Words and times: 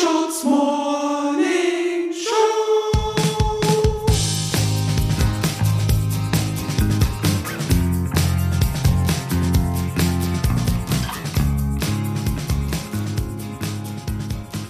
Screenshots 0.00 0.44
Morning 0.44 2.10
Show. 2.10 2.32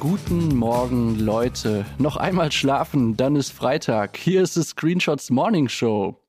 Guten 0.00 0.56
Morgen, 0.56 1.16
Leute. 1.20 1.86
Noch 1.98 2.16
einmal 2.16 2.50
schlafen, 2.50 3.16
dann 3.16 3.36
ist 3.36 3.52
Freitag. 3.52 4.16
Hier 4.16 4.42
ist 4.42 4.56
die 4.56 4.62
Screenshots 4.62 5.30
Morning 5.30 5.68
Show. 5.68 6.20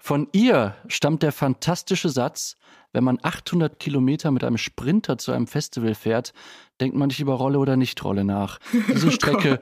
Von 0.00 0.26
ihr 0.32 0.74
stammt 0.88 1.22
der 1.22 1.30
fantastische 1.30 2.08
Satz, 2.08 2.56
wenn 2.92 3.04
man 3.04 3.18
800 3.22 3.78
Kilometer 3.78 4.30
mit 4.30 4.44
einem 4.44 4.58
Sprinter 4.58 5.18
zu 5.18 5.32
einem 5.32 5.46
Festival 5.46 5.94
fährt, 5.94 6.32
denkt 6.80 6.96
man 6.96 7.08
nicht 7.08 7.20
über 7.20 7.34
Rolle 7.34 7.58
oder 7.58 7.76
Nicht-Rolle 7.76 8.24
nach. 8.24 8.58
Diese 8.88 9.10
Strecke, 9.12 9.60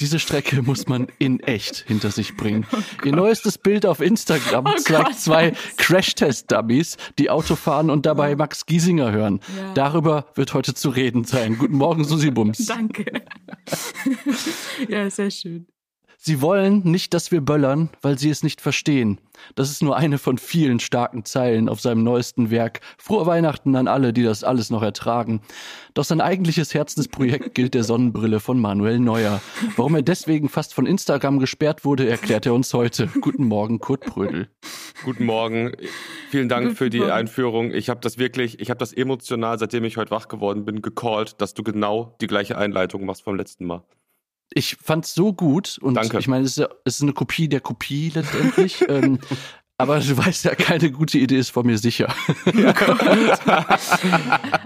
diese 0.00 0.18
Strecke 0.18 0.62
muss 0.62 0.88
man 0.88 1.06
in 1.18 1.40
echt 1.40 1.84
hinter 1.86 2.10
sich 2.10 2.36
bringen. 2.36 2.66
Ihr 3.04 3.12
neuestes 3.12 3.58
Bild 3.58 3.86
auf 3.86 4.00
Instagram 4.00 4.66
Oh 4.66 4.76
zeigt 4.76 5.04
Gott, 5.04 5.14
zwei? 5.18 5.52
Crash-Test-Dummies, 5.76 6.96
die 7.18 7.30
Auto 7.30 7.54
fahren 7.54 7.90
und 7.90 8.06
dabei 8.06 8.34
Max 8.34 8.66
Giesinger 8.66 9.12
hören. 9.12 9.40
Ja. 9.56 9.74
Darüber 9.74 10.26
wird 10.34 10.52
heute 10.54 10.74
zu 10.74 10.88
reden 10.90 11.24
sein. 11.24 11.58
Guten 11.58 11.76
Morgen, 11.76 12.04
Susi 12.04 12.30
Bums. 12.30 12.58
Danke. 12.66 13.04
ja, 14.88 15.08
sehr 15.10 15.30
schön. 15.30 15.66
Sie 16.26 16.40
wollen 16.40 16.80
nicht, 16.84 17.12
dass 17.12 17.32
wir 17.32 17.42
böllern, 17.42 17.90
weil 18.00 18.18
sie 18.18 18.30
es 18.30 18.42
nicht 18.42 18.62
verstehen. 18.62 19.20
Das 19.56 19.70
ist 19.70 19.82
nur 19.82 19.98
eine 19.98 20.16
von 20.16 20.38
vielen 20.38 20.80
starken 20.80 21.26
Zeilen 21.26 21.68
auf 21.68 21.82
seinem 21.82 22.02
neuesten 22.02 22.50
Werk. 22.50 22.80
Frohe 22.96 23.26
Weihnachten 23.26 23.76
an 23.76 23.88
alle, 23.88 24.14
die 24.14 24.22
das 24.22 24.42
alles 24.42 24.70
noch 24.70 24.82
ertragen. 24.82 25.42
Doch 25.92 26.04
sein 26.04 26.22
eigentliches 26.22 26.72
Herzensprojekt 26.72 27.54
gilt 27.54 27.74
der 27.74 27.84
Sonnenbrille 27.84 28.40
von 28.40 28.58
Manuel 28.58 29.00
Neuer. 29.00 29.42
Warum 29.76 29.96
er 29.96 30.00
deswegen 30.00 30.48
fast 30.48 30.72
von 30.72 30.86
Instagram 30.86 31.40
gesperrt 31.40 31.84
wurde, 31.84 32.08
erklärt 32.08 32.46
er 32.46 32.54
uns 32.54 32.72
heute. 32.72 33.10
Guten 33.20 33.44
Morgen, 33.44 33.78
Kurt 33.78 34.06
Prödel. 34.06 34.48
Guten 35.04 35.26
Morgen. 35.26 35.72
Vielen 36.30 36.48
Dank 36.48 36.68
Guten 36.68 36.76
für 36.76 36.88
die 36.88 37.00
Morgen. 37.00 37.12
Einführung. 37.12 37.70
Ich 37.70 37.90
habe 37.90 38.00
das 38.00 38.16
wirklich, 38.16 38.60
ich 38.60 38.70
habe 38.70 38.78
das 38.78 38.94
emotional, 38.94 39.58
seitdem 39.58 39.84
ich 39.84 39.98
heute 39.98 40.10
wach 40.10 40.28
geworden 40.28 40.64
bin, 40.64 40.80
gecallt, 40.80 41.42
dass 41.42 41.52
du 41.52 41.62
genau 41.62 42.16
die 42.22 42.28
gleiche 42.28 42.56
Einleitung 42.56 43.04
machst 43.04 43.24
vom 43.24 43.36
letzten 43.36 43.66
Mal. 43.66 43.84
Ich 44.52 44.76
fand's 44.82 45.14
so 45.14 45.32
gut 45.32 45.78
und 45.80 45.94
Danke. 45.94 46.18
ich 46.18 46.28
meine, 46.28 46.44
es 46.44 46.52
ist, 46.52 46.58
ja, 46.58 46.68
es 46.84 46.96
ist 46.96 47.02
eine 47.02 47.12
Kopie 47.12 47.48
der 47.48 47.60
Kopie 47.60 48.12
letztendlich. 48.14 48.84
ähm, 48.88 49.18
aber 49.78 49.98
du 50.00 50.16
weißt 50.16 50.44
ja, 50.44 50.54
keine 50.54 50.92
gute 50.92 51.18
Idee 51.18 51.38
ist 51.38 51.50
von 51.50 51.66
mir 51.66 51.78
sicher. 51.78 52.14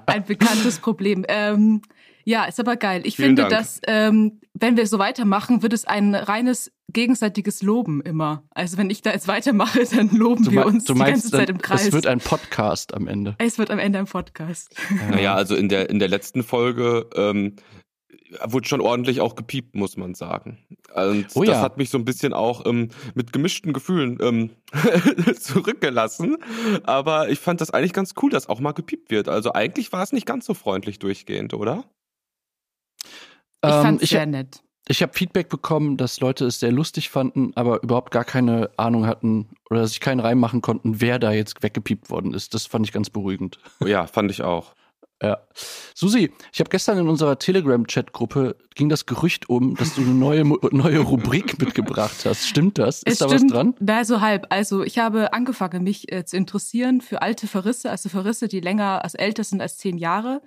Ein 0.06 0.24
bekanntes 0.26 0.78
Problem. 0.80 1.24
Ähm, 1.28 1.82
ja, 2.24 2.44
ist 2.44 2.60
aber 2.60 2.76
geil. 2.76 3.02
Ich 3.06 3.16
Vielen 3.16 3.28
finde, 3.36 3.42
Dank. 3.42 3.54
dass, 3.54 3.80
ähm, 3.86 4.40
wenn 4.52 4.76
wir 4.76 4.86
so 4.86 4.98
weitermachen, 4.98 5.62
wird 5.62 5.72
es 5.72 5.86
ein 5.86 6.14
reines 6.14 6.70
gegenseitiges 6.92 7.62
Loben 7.62 8.02
immer. 8.02 8.42
Also 8.50 8.76
wenn 8.76 8.90
ich 8.90 9.00
da 9.00 9.12
jetzt 9.12 9.28
weitermache, 9.28 9.82
dann 9.94 10.10
loben 10.10 10.44
Du, 10.44 10.50
wir 10.52 10.66
uns 10.66 10.84
du 10.84 10.92
die 10.92 10.98
meinst, 10.98 11.22
ganze 11.24 11.36
Zeit 11.38 11.48
im 11.50 11.58
Kreis. 11.58 11.86
es 11.86 11.92
wird 11.92 12.06
ein 12.06 12.18
Podcast 12.20 12.92
am 12.94 13.06
Ende. 13.08 13.34
es 13.38 13.56
wird 13.58 13.70
am 13.70 13.78
Ende 13.78 13.98
ein 13.98 14.06
Podcast. 14.06 14.74
Naja, 15.10 15.34
also 15.34 15.54
in 15.56 15.68
der, 15.70 15.88
in 15.88 15.98
der 15.98 16.08
letzten 16.08 16.42
Folge 16.42 17.06
ähm, 17.14 17.56
wurde 18.44 18.68
schon 18.68 18.80
ordentlich 18.80 19.20
auch 19.20 19.34
gepiept, 19.34 19.74
muss 19.74 19.96
man 19.96 20.14
sagen. 20.14 20.58
Und 20.94 21.26
Oh 21.34 21.44
das 21.44 21.56
ja. 21.56 21.60
hat 21.60 21.76
mich 21.78 21.90
so 21.90 21.98
ein 21.98 22.04
bisschen 22.04 22.32
auch 22.32 22.66
ähm, 22.66 22.88
mit 23.14 23.32
gemischten 23.32 23.72
Gefühlen 23.72 24.18
ähm, 24.20 24.50
zurückgelassen. 25.38 26.36
Aber 26.84 27.28
ich 27.30 27.38
fand 27.38 27.60
das 27.60 27.70
eigentlich 27.70 27.92
ganz 27.92 28.14
cool, 28.22 28.30
dass 28.30 28.48
auch 28.48 28.60
mal 28.60 28.72
gepiept 28.72 29.10
wird. 29.10 29.28
Also 29.28 29.52
eigentlich 29.52 29.92
war 29.92 30.02
es 30.02 30.12
nicht 30.12 30.26
ganz 30.26 30.46
so 30.46 30.54
freundlich 30.54 30.98
durchgehend, 30.98 31.54
oder? 31.54 31.84
Ich 33.64 33.70
Ähm, 33.70 33.82
fand's 33.82 34.02
ich- 34.04 34.10
sehr 34.10 34.26
nett. 34.26 34.62
Ich 34.90 35.02
habe 35.02 35.12
Feedback 35.12 35.50
bekommen, 35.50 35.98
dass 35.98 36.18
Leute 36.20 36.46
es 36.46 36.60
sehr 36.60 36.72
lustig 36.72 37.10
fanden, 37.10 37.52
aber 37.56 37.82
überhaupt 37.82 38.10
gar 38.10 38.24
keine 38.24 38.70
Ahnung 38.78 39.06
hatten 39.06 39.50
oder 39.68 39.86
sich 39.86 40.00
keinen 40.00 40.18
Reim 40.20 40.38
machen 40.38 40.62
konnten, 40.62 41.02
wer 41.02 41.18
da 41.18 41.30
jetzt 41.30 41.62
weggepiept 41.62 42.08
worden 42.08 42.32
ist. 42.32 42.54
Das 42.54 42.64
fand 42.64 42.86
ich 42.86 42.92
ganz 42.92 43.10
beruhigend. 43.10 43.58
Ja, 43.84 44.06
fand 44.06 44.30
ich 44.30 44.40
auch. 44.40 44.72
Ja. 45.22 45.38
Susi, 45.94 46.32
ich 46.52 46.60
habe 46.60 46.70
gestern 46.70 46.98
in 46.98 47.08
unserer 47.08 47.38
Telegram-Chat-Gruppe 47.38 48.54
ging 48.76 48.88
das 48.88 49.04
Gerücht 49.04 49.48
um, 49.48 49.74
dass 49.74 49.96
du 49.96 50.02
eine 50.02 50.10
neue, 50.10 50.44
neue 50.44 51.00
Rubrik 51.00 51.58
mitgebracht 51.58 52.24
hast. 52.24 52.46
Stimmt 52.46 52.78
das? 52.78 53.02
Ist 53.02 53.14
Es 53.14 53.18
da 53.18 53.28
stimmt, 53.28 53.50
was 53.50 53.52
dran? 53.52 53.74
Na, 53.80 54.04
so 54.04 54.20
halb. 54.20 54.46
Also 54.50 54.84
ich 54.84 54.98
habe 54.98 55.32
angefangen, 55.32 55.82
mich 55.82 56.12
äh, 56.12 56.24
zu 56.24 56.36
interessieren 56.36 57.00
für 57.00 57.20
alte 57.20 57.48
Verrisse, 57.48 57.90
also 57.90 58.08
Verrisse, 58.08 58.46
die 58.46 58.60
länger, 58.60 59.02
also 59.02 59.18
älter 59.18 59.42
sind 59.42 59.60
als 59.60 59.76
zehn 59.76 59.98
Jahre. 59.98 60.40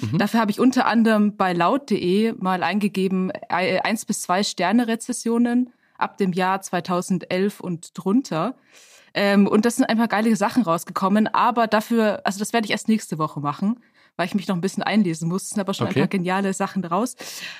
Mhm. 0.00 0.18
Dafür 0.18 0.40
habe 0.40 0.50
ich 0.50 0.58
unter 0.58 0.86
anderem 0.86 1.36
bei 1.36 1.52
laut.de 1.52 2.34
mal 2.38 2.64
eingegeben, 2.64 3.30
eins 3.48 4.04
bis 4.04 4.22
zwei 4.22 4.42
Sterne-Rezessionen 4.42 5.70
ab 5.98 6.18
dem 6.18 6.32
Jahr 6.32 6.60
2011 6.60 7.60
und 7.60 7.96
drunter. 7.96 8.56
Ähm, 9.14 9.46
und 9.46 9.64
das 9.64 9.76
sind 9.76 9.86
ein 9.86 9.96
paar 9.96 10.08
geile 10.08 10.34
Sachen 10.36 10.62
rausgekommen, 10.62 11.26
aber 11.28 11.68
dafür, 11.68 12.20
also 12.24 12.38
das 12.38 12.52
werde 12.52 12.66
ich 12.66 12.72
erst 12.72 12.88
nächste 12.88 13.18
Woche 13.18 13.40
machen, 13.40 13.80
weil 14.16 14.26
ich 14.26 14.34
mich 14.34 14.48
noch 14.48 14.54
ein 14.56 14.60
bisschen 14.60 14.82
einlesen 14.82 15.28
muss. 15.28 15.44
Es 15.44 15.50
sind 15.50 15.60
aber 15.60 15.74
schon 15.74 15.86
Okay. 15.86 16.00
ein 16.00 16.02
paar 16.02 16.08
geniale 16.08 16.52
Sachen 16.52 16.84
raus. 16.84 17.16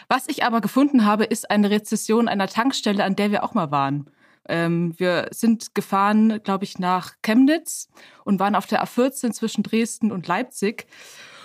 Was 0.09 0.25
ich 0.28 0.44
aber 0.44 0.61
gefunden 0.61 1.05
habe, 1.05 1.25
ist 1.25 1.50
eine 1.50 1.71
Rezession 1.71 2.28
einer 2.28 2.49
Tankstelle, 2.49 3.05
an 3.05 3.17
der 3.17 3.31
wir 3.31 3.44
auch 3.44 3.55
mal 3.55 3.71
waren. 3.71 4.11
Ähm, 4.49 4.94
wir 4.97 5.28
sind 5.33 5.75
gefahren, 5.75 6.41
glaube 6.44 6.65
ich, 6.65 6.78
nach 6.78 7.15
Chemnitz 7.22 7.89
und 8.25 8.39
waren 8.39 8.55
auf 8.55 8.67
der 8.67 8.84
A14 8.84 9.33
zwischen 9.33 9.62
Dresden 9.65 10.12
und 10.12 10.27
Leipzig. 10.28 10.87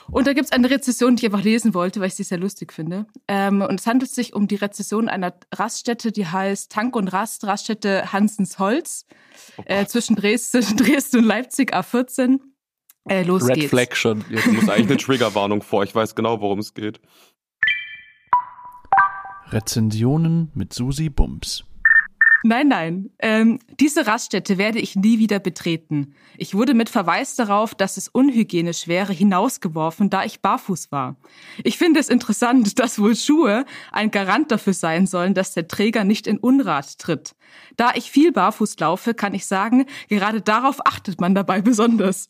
Und 0.10 0.28
da 0.28 0.34
gibt's 0.34 0.52
eine 0.52 0.70
Rezession, 0.70 1.16
die 1.16 1.26
ich 1.26 1.32
einfach 1.32 1.44
lesen 1.44 1.74
wollte, 1.74 2.00
weil 2.00 2.08
ich 2.08 2.16
sie 2.16 2.24
sehr 2.24 2.38
lustig 2.38 2.74
finde. 2.74 3.06
Ähm, 3.28 3.62
und 3.62 3.80
es 3.80 3.88
handelt 3.88 4.12
sich 4.12 4.34
um 4.34 4.48
die 4.48 4.56
Rezession 4.56 5.08
einer 5.08 5.34
Raststätte, 5.54 6.12
die 6.12 6.28
heißt 6.28 6.72
Tank 6.72 6.96
und 6.96 7.08
Rast, 7.08 7.46
Raststätte 7.46 8.12
Hansens 8.12 8.60
Holz, 8.60 9.06
äh, 9.66 9.86
zwischen 9.86 10.16
Dresden, 10.16 10.62
Dresden 10.78 11.20
und 11.20 11.26
Leipzig, 11.26 11.74
A14. 11.74 12.40
Äh, 13.10 13.24
los 13.24 13.48
Red 13.48 13.56
geht's. 13.56 13.70
Flag 13.70 13.96
schon. 13.96 14.24
Jetzt 14.30 14.48
muss 14.48 14.70
eigentlich 14.70 14.88
eine 14.88 14.98
Triggerwarnung 14.98 15.62
vor. 15.62 15.84
Ich 15.84 15.94
weiß 15.94 16.16
genau, 16.16 16.40
worum 16.42 16.60
es 16.60 16.74
geht. 16.74 17.00
Rezensionen 19.48 20.52
mit 20.54 20.74
Susi 20.74 21.10
Bums. 21.10 21.66
Nein, 22.44 22.70
nein. 22.70 23.10
Ähm, 23.20 23.60
diese 23.80 24.08
Raststätte 24.08 24.58
werde 24.58 24.80
ich 24.80 24.96
nie 24.96 25.20
wieder 25.20 25.40
betreten. 25.40 26.16
Ich 26.38 26.56
wurde 26.56 26.74
mit 26.74 26.90
Verweis 26.90 27.36
darauf, 27.36 27.76
dass 27.76 27.98
es 27.98 28.08
unhygienisch 28.08 28.88
wäre, 28.88 29.14
hinausgeworfen, 29.14 30.10
da 30.10 30.24
ich 30.24 30.42
barfuß 30.42 30.92
war. 30.92 31.18
Ich 31.64 31.78
finde 31.78 32.00
es 32.00 32.10
interessant, 32.10 32.80
dass 32.80 33.00
wohl 33.00 33.16
Schuhe 33.16 33.66
ein 33.92 34.10
Garant 34.10 34.52
dafür 34.52 34.74
sein 34.74 35.06
sollen, 35.06 35.36
dass 35.36 35.54
der 35.54 35.68
Träger 35.68 36.04
nicht 36.04 36.26
in 36.26 36.40
Unrat 36.40 36.98
tritt. 36.98 37.36
Da 37.78 37.92
ich 37.96 38.10
viel 38.10 38.32
barfuß 38.32 38.80
laufe, 38.80 39.14
kann 39.14 39.34
ich 39.34 39.46
sagen, 39.46 39.86
gerade 40.10 40.42
darauf 40.42 40.86
achtet 40.86 41.22
man 41.22 41.36
dabei 41.36 41.62
besonders. 41.62 42.30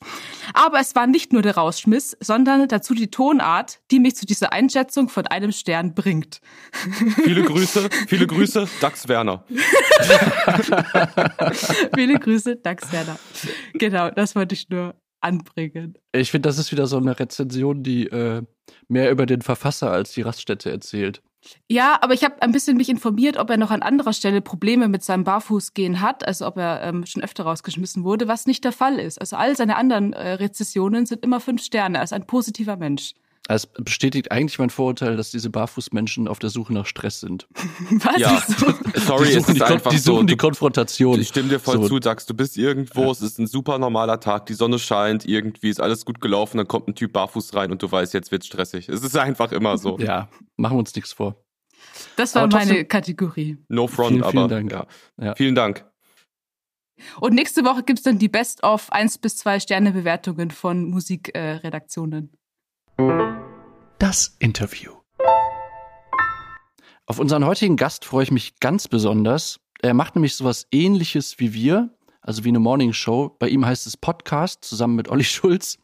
Aber 0.53 0.79
es 0.79 0.95
war 0.95 1.07
nicht 1.07 1.31
nur 1.31 1.41
der 1.41 1.55
Rausschmiss, 1.55 2.17
sondern 2.19 2.67
dazu 2.67 2.93
die 2.93 3.11
Tonart, 3.11 3.79
die 3.91 3.99
mich 3.99 4.15
zu 4.15 4.25
dieser 4.25 4.51
Einschätzung 4.51 5.09
von 5.09 5.27
einem 5.27 5.51
Stern 5.51 5.93
bringt. 5.93 6.41
Viele 7.23 7.43
Grüße, 7.43 7.89
viele 8.07 8.27
Grüße, 8.27 8.67
Dax 8.81 9.07
Werner. 9.07 9.45
Viele 11.95 12.19
Grüße, 12.19 12.57
Dax 12.57 12.91
Werner. 12.91 13.17
Genau, 13.73 14.09
das 14.09 14.35
wollte 14.35 14.55
ich 14.55 14.69
nur 14.69 14.95
anbringen. 15.21 15.97
Ich 16.11 16.31
finde, 16.31 16.49
das 16.49 16.57
ist 16.57 16.71
wieder 16.71 16.87
so 16.87 16.97
eine 16.97 17.19
Rezension, 17.19 17.83
die 17.83 18.07
äh, 18.07 18.41
mehr 18.87 19.11
über 19.11 19.25
den 19.25 19.41
Verfasser 19.41 19.91
als 19.91 20.13
die 20.13 20.21
Raststätte 20.21 20.71
erzählt. 20.71 21.21
Ja, 21.67 21.97
aber 22.01 22.13
ich 22.13 22.23
habe 22.23 22.41
ein 22.41 22.51
bisschen 22.51 22.77
mich 22.77 22.89
informiert, 22.89 23.37
ob 23.37 23.49
er 23.49 23.57
noch 23.57 23.71
an 23.71 23.81
anderer 23.81 24.13
Stelle 24.13 24.41
Probleme 24.41 24.87
mit 24.87 25.03
seinem 25.03 25.23
Barfußgehen 25.23 25.99
hat, 26.01 26.27
also 26.27 26.45
ob 26.45 26.57
er 26.57 26.83
ähm, 26.83 27.05
schon 27.05 27.23
öfter 27.23 27.43
rausgeschmissen 27.43 28.03
wurde, 28.03 28.27
was 28.27 28.45
nicht 28.45 28.63
der 28.63 28.71
Fall 28.71 28.99
ist. 28.99 29.19
Also 29.19 29.37
all 29.37 29.55
seine 29.55 29.75
anderen 29.75 30.13
äh, 30.13 30.33
Rezessionen 30.33 31.07
sind 31.07 31.23
immer 31.23 31.39
fünf 31.39 31.63
Sterne, 31.63 31.97
er 31.97 32.03
ist 32.03 32.13
ein 32.13 32.27
positiver 32.27 32.77
Mensch. 32.77 33.13
Es 33.49 33.65
bestätigt 33.65 34.31
eigentlich 34.31 34.59
mein 34.59 34.69
Vorurteil, 34.69 35.17
dass 35.17 35.31
diese 35.31 35.49
Barfußmenschen 35.49 36.27
auf 36.27 36.37
der 36.39 36.49
Suche 36.51 36.73
nach 36.73 36.85
Stress 36.85 37.19
sind. 37.21 37.47
Was? 37.89 38.17
Ja, 38.19 38.41
sorry, 38.95 39.25
die 39.29 39.33
es 39.33 39.43
suchen, 39.45 39.55
ist 39.55 39.55
die, 39.55 39.63
einfach 39.63 39.91
die 39.91 39.97
so. 39.97 40.13
suchen 40.15 40.27
die 40.27 40.37
Du, 40.37 40.45
Konfrontation. 40.45 41.19
ich 41.19 41.27
stimme 41.29 41.49
dir 41.49 41.59
voll 41.59 41.77
So. 41.81 41.87
zu, 41.87 41.99
Dax. 41.99 42.25
Du 42.27 42.33
bist 42.35 42.55
irgendwo, 42.57 43.11
es 43.11 43.21
ist 43.21 43.39
ein 43.39 43.47
super 43.47 43.77
normaler 43.79 44.19
Tag, 44.19 44.45
die 44.45 44.53
Sonne 44.53 44.77
scheint, 44.79 45.25
irgendwie 45.25 45.69
ist 45.69 45.81
alles 45.81 46.05
gut 46.05 46.21
gelaufen, 46.21 46.57
dann 46.57 46.67
kommt 46.67 46.87
ein 46.87 46.95
Typ 46.95 47.13
barfuß 47.13 47.53
rein 47.55 47.71
und 47.71 47.81
du 47.81 47.91
weißt, 47.91 48.13
jetzt 48.13 48.31
wird's 48.31 48.45
stressig. 48.45 48.87
Es 48.89 49.01
ist 49.03 49.17
einfach 49.17 49.51
immer 49.51 49.77
so. 49.77 49.97
Ja, 49.97 50.29
machen 50.55 50.75
wir 50.75 50.79
uns 50.79 50.93
nichts 50.95 51.11
vor. 51.11 51.43
Das 52.15 52.35
war 52.35 52.43
Aber 52.43 52.51
trotzdem- 52.51 52.69
meine 52.69 52.85
Kategorie. 52.85 53.57
No 53.67 53.87
front, 53.87 54.09
Vielen, 54.11 54.23
aber 54.23 54.31
vielen 54.31 54.49
Dank. 54.49 54.71
Ja. 54.71 54.87
Ja. 55.25 55.35
Vielen 55.35 55.55
Dank. 55.55 55.85
Und 57.19 57.33
nächste 57.33 57.65
Woche 57.65 57.81
gibt's 57.83 58.03
dann 58.03 58.19
die 58.19 58.29
Best 58.29 58.63
of 58.63 58.91
1 58.91 59.17
bis 59.17 59.35
2 59.37 59.59
Sterne 59.59 59.91
Bewertungen 59.91 60.51
von 60.51 60.85
Musikredaktionen. 60.91 62.31
Das 63.99 64.35
Interview. 64.39 64.91
Auf 67.05 67.19
unseren 67.19 67.45
heutigen 67.45 67.75
Gast 67.75 68.05
freue 68.05 68.23
ich 68.23 68.31
mich 68.31 68.59
ganz 68.59 68.87
besonders. 68.87 69.59
Er 69.81 69.93
macht 69.93 70.15
nämlich 70.15 70.35
sowas 70.35 70.67
ähnliches 70.71 71.39
wie 71.39 71.53
wir, 71.53 71.89
also 72.21 72.43
wie 72.43 72.49
eine 72.49 72.59
Morning 72.59 72.93
Show. 72.93 73.35
Bei 73.39 73.47
ihm 73.49 73.65
heißt 73.65 73.87
es 73.87 73.97
Podcast, 73.97 74.63
zusammen 74.63 74.95
mit 74.95 75.09
Olli 75.09 75.23
Schulz. 75.25 75.77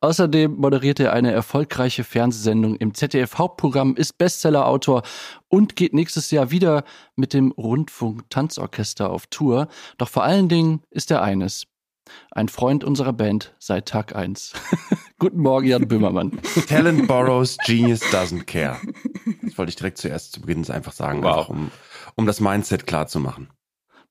Außerdem 0.00 0.56
moderiert 0.56 1.00
er 1.00 1.12
eine 1.12 1.32
erfolgreiche 1.32 2.04
Fernsehsendung 2.04 2.76
im 2.76 2.94
ZDF-Hauptprogramm, 2.94 3.96
ist 3.96 4.18
Bestsellerautor 4.18 5.02
und 5.48 5.76
geht 5.76 5.94
nächstes 5.94 6.30
Jahr 6.30 6.50
wieder 6.50 6.84
mit 7.14 7.32
dem 7.32 7.52
Rundfunk-Tanzorchester 7.52 9.10
auf 9.10 9.26
Tour. 9.28 9.68
Doch 9.98 10.08
vor 10.08 10.24
allen 10.24 10.48
Dingen 10.48 10.82
ist 10.90 11.10
er 11.10 11.22
eines. 11.22 11.66
Ein 12.30 12.48
Freund 12.48 12.84
unserer 12.84 13.12
Band 13.12 13.54
seit 13.58 13.86
Tag 13.88 14.14
1. 14.14 14.52
Guten 15.18 15.40
Morgen, 15.40 15.66
Jan 15.66 15.88
Böhmermann. 15.88 16.38
Talent 16.68 17.06
borrows, 17.08 17.56
genius 17.64 18.00
doesn't 18.12 18.44
care. 18.44 18.78
Das 19.42 19.56
wollte 19.58 19.70
ich 19.70 19.76
direkt 19.76 19.98
zuerst 19.98 20.32
zu 20.32 20.40
Beginn 20.40 20.68
einfach 20.70 20.92
sagen, 20.92 21.22
Wow. 21.22 21.36
einfach 21.36 21.48
um, 21.48 21.70
um 22.14 22.26
das 22.26 22.40
Mindset 22.40 22.86
klar 22.86 23.06
zu 23.06 23.20
machen. 23.20 23.48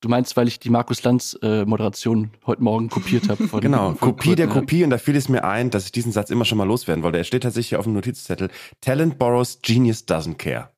Du 0.01 0.09
meinst, 0.09 0.35
weil 0.37 0.47
ich 0.47 0.59
die 0.59 0.69
Markus 0.69 1.01
Lanz 1.03 1.37
äh, 1.41 1.63
Moderation 1.65 2.31
heute 2.45 2.61
Morgen 2.61 2.89
kopiert 2.89 3.29
habe 3.29 3.47
Genau, 3.61 3.89
von 3.95 3.97
Kopie 3.99 4.27
Kurt, 4.29 4.39
der 4.39 4.47
ne? 4.47 4.53
Kopie 4.53 4.83
und 4.83 4.89
da 4.89 4.97
fiel 4.97 5.15
es 5.15 5.29
mir 5.29 5.43
ein, 5.45 5.69
dass 5.71 5.85
ich 5.85 5.91
diesen 5.91 6.11
Satz 6.11 6.29
immer 6.29 6.45
schon 6.45 6.57
mal 6.57 6.67
loswerden 6.67 7.03
wollte. 7.03 7.17
Er 7.17 7.23
steht 7.23 7.43
tatsächlich 7.43 7.69
hier 7.69 7.79
auf 7.79 7.85
dem 7.85 7.93
Notizzettel. 7.93 8.49
Talent 8.81 9.17
borrows, 9.17 9.59
genius 9.61 10.03
doesn't 10.05 10.35
care. 10.35 10.69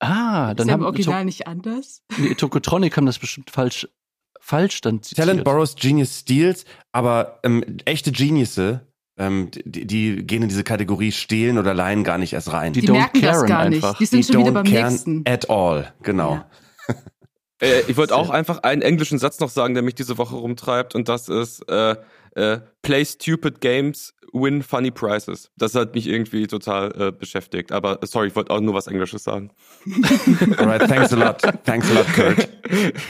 Ah, 0.00 0.50
Ist 0.50 0.60
dann 0.60 0.68
im 0.68 0.72
haben 0.74 0.84
Original 0.84 1.24
nicht 1.24 1.46
anders. 1.46 2.02
nee, 2.16 2.34
Tokotronic 2.34 2.96
haben 2.96 3.06
das 3.06 3.18
bestimmt 3.18 3.50
falsch 3.50 3.88
falsch 4.48 4.80
dann 4.80 5.02
zitiert. 5.02 5.26
Talent 5.26 5.44
borrows, 5.44 5.74
genius 5.76 6.20
steals, 6.20 6.64
aber 6.92 7.38
ähm, 7.42 7.62
echte 7.84 8.12
Geniusse, 8.12 8.86
ähm, 9.18 9.50
die, 9.64 9.86
die 9.86 10.26
gehen 10.26 10.42
in 10.42 10.48
diese 10.48 10.64
Kategorie 10.64 11.12
stehlen 11.12 11.58
oder 11.58 11.74
leihen 11.74 12.02
gar 12.02 12.18
nicht 12.18 12.32
erst 12.32 12.52
rein. 12.52 12.72
Die 12.72 12.80
Die, 12.80 12.88
don't 12.88 12.92
merken 12.92 13.20
das 13.20 13.36
caren 13.36 13.46
gar 13.48 13.58
einfach. 13.60 13.88
nicht. 13.90 14.00
Die 14.00 14.06
sind 14.22 14.24
schon 14.32 14.40
wieder 14.42 14.52
beim 14.52 14.64
care 14.64 14.90
nächsten. 14.90 15.22
at 15.26 15.50
all, 15.50 15.92
genau. 16.02 16.34
Ja. 16.34 16.50
Äh, 17.60 17.80
ich 17.88 17.96
wollte 17.96 18.14
auch 18.14 18.30
einfach 18.30 18.62
einen 18.62 18.82
englischen 18.82 19.18
Satz 19.18 19.40
noch 19.40 19.48
sagen, 19.48 19.74
der 19.74 19.82
mich 19.82 19.96
diese 19.96 20.16
Woche 20.16 20.36
rumtreibt, 20.36 20.94
und 20.94 21.08
das 21.08 21.28
ist 21.28 21.68
äh, 21.68 21.96
äh, 22.36 22.60
Play 22.82 23.04
stupid 23.04 23.60
games, 23.60 24.14
win 24.32 24.62
funny 24.62 24.92
prizes. 24.92 25.50
Das 25.56 25.74
hat 25.74 25.92
mich 25.96 26.06
irgendwie 26.06 26.46
total 26.46 26.92
äh, 26.96 27.10
beschäftigt. 27.10 27.72
Aber 27.72 28.00
äh, 28.00 28.06
sorry, 28.06 28.28
ich 28.28 28.36
wollte 28.36 28.52
auch 28.52 28.60
nur 28.60 28.74
was 28.74 28.86
Englisches 28.86 29.24
sagen. 29.24 29.50
Alright, 30.56 30.88
thanks 30.88 31.12
a 31.12 31.16
lot. 31.16 31.42
Thanks 31.64 31.90
a 31.90 31.94
lot, 31.94 32.06
Kurt. 32.14 32.48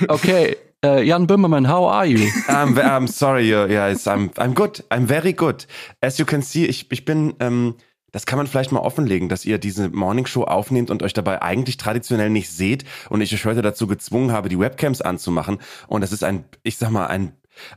Okay, 0.08 0.56
äh, 0.84 1.02
Jan 1.02 1.26
Böhmermann, 1.26 1.68
how 1.68 1.90
are 1.90 2.06
you? 2.06 2.18
I'm, 2.48 2.78
I'm 2.78 3.06
sorry, 3.08 3.52
uh, 3.54 3.66
yes, 3.66 4.06
I'm, 4.06 4.30
I'm 4.38 4.54
good. 4.54 4.84
I'm 4.90 5.06
very 5.06 5.32
good. 5.32 5.66
As 6.00 6.18
you 6.18 6.24
can 6.24 6.42
see, 6.42 6.66
ich, 6.66 6.90
ich 6.90 7.04
bin, 7.04 7.34
ähm, 7.40 7.74
das 8.12 8.24
kann 8.24 8.38
man 8.38 8.46
vielleicht 8.46 8.72
mal 8.72 8.80
offenlegen, 8.80 9.28
dass 9.28 9.44
ihr 9.44 9.58
diese 9.58 9.88
Morning 9.90 10.26
Show 10.26 10.44
aufnehmt 10.44 10.90
und 10.90 11.02
euch 11.02 11.12
dabei 11.12 11.42
eigentlich 11.42 11.76
traditionell 11.76 12.30
nicht 12.30 12.50
seht 12.50 12.84
und 13.10 13.20
ich 13.20 13.34
euch 13.34 13.44
heute 13.44 13.62
dazu 13.62 13.86
gezwungen 13.86 14.32
habe, 14.32 14.48
die 14.48 14.58
Webcams 14.58 15.02
anzumachen. 15.02 15.58
Und 15.88 16.00
das 16.00 16.12
ist 16.12 16.24
ein, 16.24 16.44
ich 16.62 16.78
sag 16.78 16.90
mal, 16.90 17.06
ein, 17.06 17.32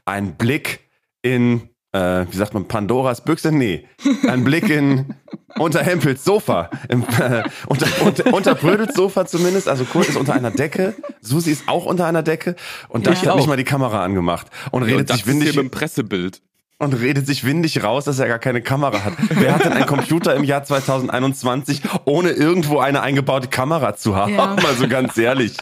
ein 0.06 0.38
Blick 0.38 0.88
in, 1.22 1.70
äh, 1.94 2.26
wie 2.30 2.38
sagt 2.38 2.54
man, 2.54 2.68
Pandoras 2.68 3.22
Büchse? 3.24 3.52
Nee. 3.52 3.86
Ein 4.28 4.44
Blick 4.44 4.70
in 4.70 5.16
unter 5.58 5.84
Hempels 5.84 6.24
Sofa. 6.24 6.70
Im, 6.90 7.04
äh, 7.20 7.44
unter, 7.68 7.88
unter, 8.06 8.34
unter 8.34 8.56
Brödels 8.56 8.96
Sofa 8.96 9.26
zumindest. 9.26 9.68
Also 9.68 9.84
Kurt 9.86 10.08
ist 10.10 10.16
unter 10.18 10.34
einer 10.34 10.52
Decke. 10.52 10.96
Susi 11.22 11.52
ist 11.52 11.68
auch 11.68 11.86
unter 11.86 12.06
einer 12.06 12.24
Decke. 12.24 12.56
Und 12.90 13.08
da 13.08 13.12
Ich 13.12 13.26
hat 13.26 13.36
nicht 13.36 13.48
mal 13.48 13.58
die 13.58 13.64
Kamera 13.66 14.04
angemacht. 14.04 14.48
Und 14.72 14.84
redet 14.84 15.00
und 15.02 15.10
das 15.10 15.18
sich 15.18 15.26
ist 15.26 15.32
hier 15.32 15.40
windig 15.42 15.56
mit 15.56 15.66
dem 15.66 15.72
Pressebild. 15.72 16.42
und 16.78 16.94
redet 16.94 17.28
sich 17.28 17.44
windig 17.44 17.84
raus, 17.84 18.06
dass 18.06 18.20
er 18.20 18.28
gar 18.28 18.40
keine 18.40 18.62
Kamera 18.62 19.04
hat. 19.04 19.14
Wer 19.30 19.54
hat 19.54 19.66
denn 19.66 19.74
einen 19.74 19.86
Computer 19.86 20.34
im 20.36 20.44
Jahr 20.46 20.64
2021, 20.64 21.82
ohne 22.06 22.32
irgendwo 22.32 22.80
eine 22.80 23.02
eingebaute 23.02 23.50
Kamera 23.50 23.96
zu 23.96 24.16
haben? 24.16 24.34
Ja. 24.34 24.56
Mal 24.64 24.76
so 24.76 24.88
ganz 24.88 25.18
ehrlich. 25.18 25.58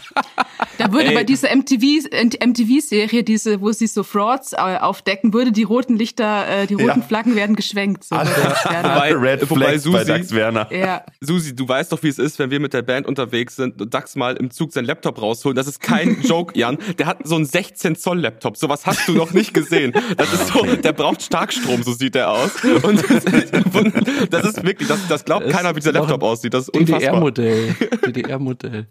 Da 0.80 0.92
würde 0.94 1.10
Ey. 1.10 1.14
bei 1.16 1.24
dieser 1.24 1.50
MTV, 1.56 2.08
MTV-Serie, 2.44 3.24
diese, 3.24 3.60
wo 3.62 3.72
sie 3.72 3.86
so 3.88 4.04
Frauds 4.04 4.54
äh, 4.54 4.58
aufdecken, 4.58 5.34
würde 5.34 5.52
die 5.52 5.64
roten 5.64 5.98
Lichter, 5.98 6.48
äh, 6.48 6.68
die 6.68 6.76
roten 6.76 7.00
Ja. 7.02 7.06
Flaggen 7.06 7.36
werden 7.36 7.56
geschwenkt. 7.56 8.06
So 8.06 8.16
werden. 8.16 8.30
Wobei- 8.31 9.14
Red 9.14 9.50
wobei 9.50 9.80
Flags 9.80 9.84
bei 9.84 10.00
Susi- 10.00 10.06
Dax 10.08 10.31
Werner. 10.34 10.74
ja. 10.74 11.04
Susi, 11.22 11.56
du 11.56 11.68
weißt 11.68 11.92
doch, 11.92 12.02
wie 12.02 12.08
es 12.08 12.18
ist, 12.18 12.40
wenn 12.40 12.50
wir 12.50 12.60
mit 12.60 12.74
der 12.74 12.81
Band 12.81 13.08
unterwegs 13.08 13.56
sind 13.58 13.81
und 13.81 13.94
Dax 13.94 14.16
mal 14.16 14.36
im 14.38 14.52
Zug 14.52 14.72
seinen 14.72 14.86
Laptop 14.86 15.22
rausholen. 15.22 15.56
Das 15.56 15.68
ist 15.68 15.81
kein 15.81 16.22
Joke, 16.24 16.58
Jan. 16.58 16.78
Der 16.98 17.06
hat 17.08 17.20
so 17.28 17.36
einen 17.36 17.46
16-Zoll-Laptop. 17.46 18.58
Sowas 18.58 18.86
hast 18.86 19.08
du 19.08 19.12
noch 19.14 19.31
nicht 19.34 19.54
gesehen. 19.54 19.94
Das 20.18 20.31
ist 20.34 20.48
so, 20.48 20.64
der 20.66 20.94
braucht 20.94 21.22
Starkstrom, 21.22 21.84
so 21.84 21.92
sieht 21.94 22.16
der 22.16 22.31
aus. 22.31 22.52
Und 22.84 23.04
das 23.10 23.26
ist, 23.26 23.52
das 24.31 24.46
ist 24.46 24.64
wirklich, 24.64 24.88
das, 24.88 25.00
das 25.10 25.26
glaubt 25.26 25.46
Das 25.46 25.54
keiner, 25.54 25.76
wie 25.76 25.80
dieser 25.80 25.92
Laptop 25.92 26.24
aussieht. 26.24 26.54
Das 26.54 26.64
ist 26.64 26.70
unfassbar. 26.70 27.00
DDR-Modell. 27.00 27.76
DDR-Modell. 28.06 28.88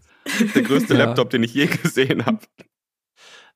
Der 0.54 0.62
größte 0.62 0.92
Ja. 0.92 1.04
Laptop, 1.06 1.30
den 1.30 1.42
ich 1.42 1.54
je 1.54 1.66
gesehen 1.82 2.24
habe. 2.26 2.40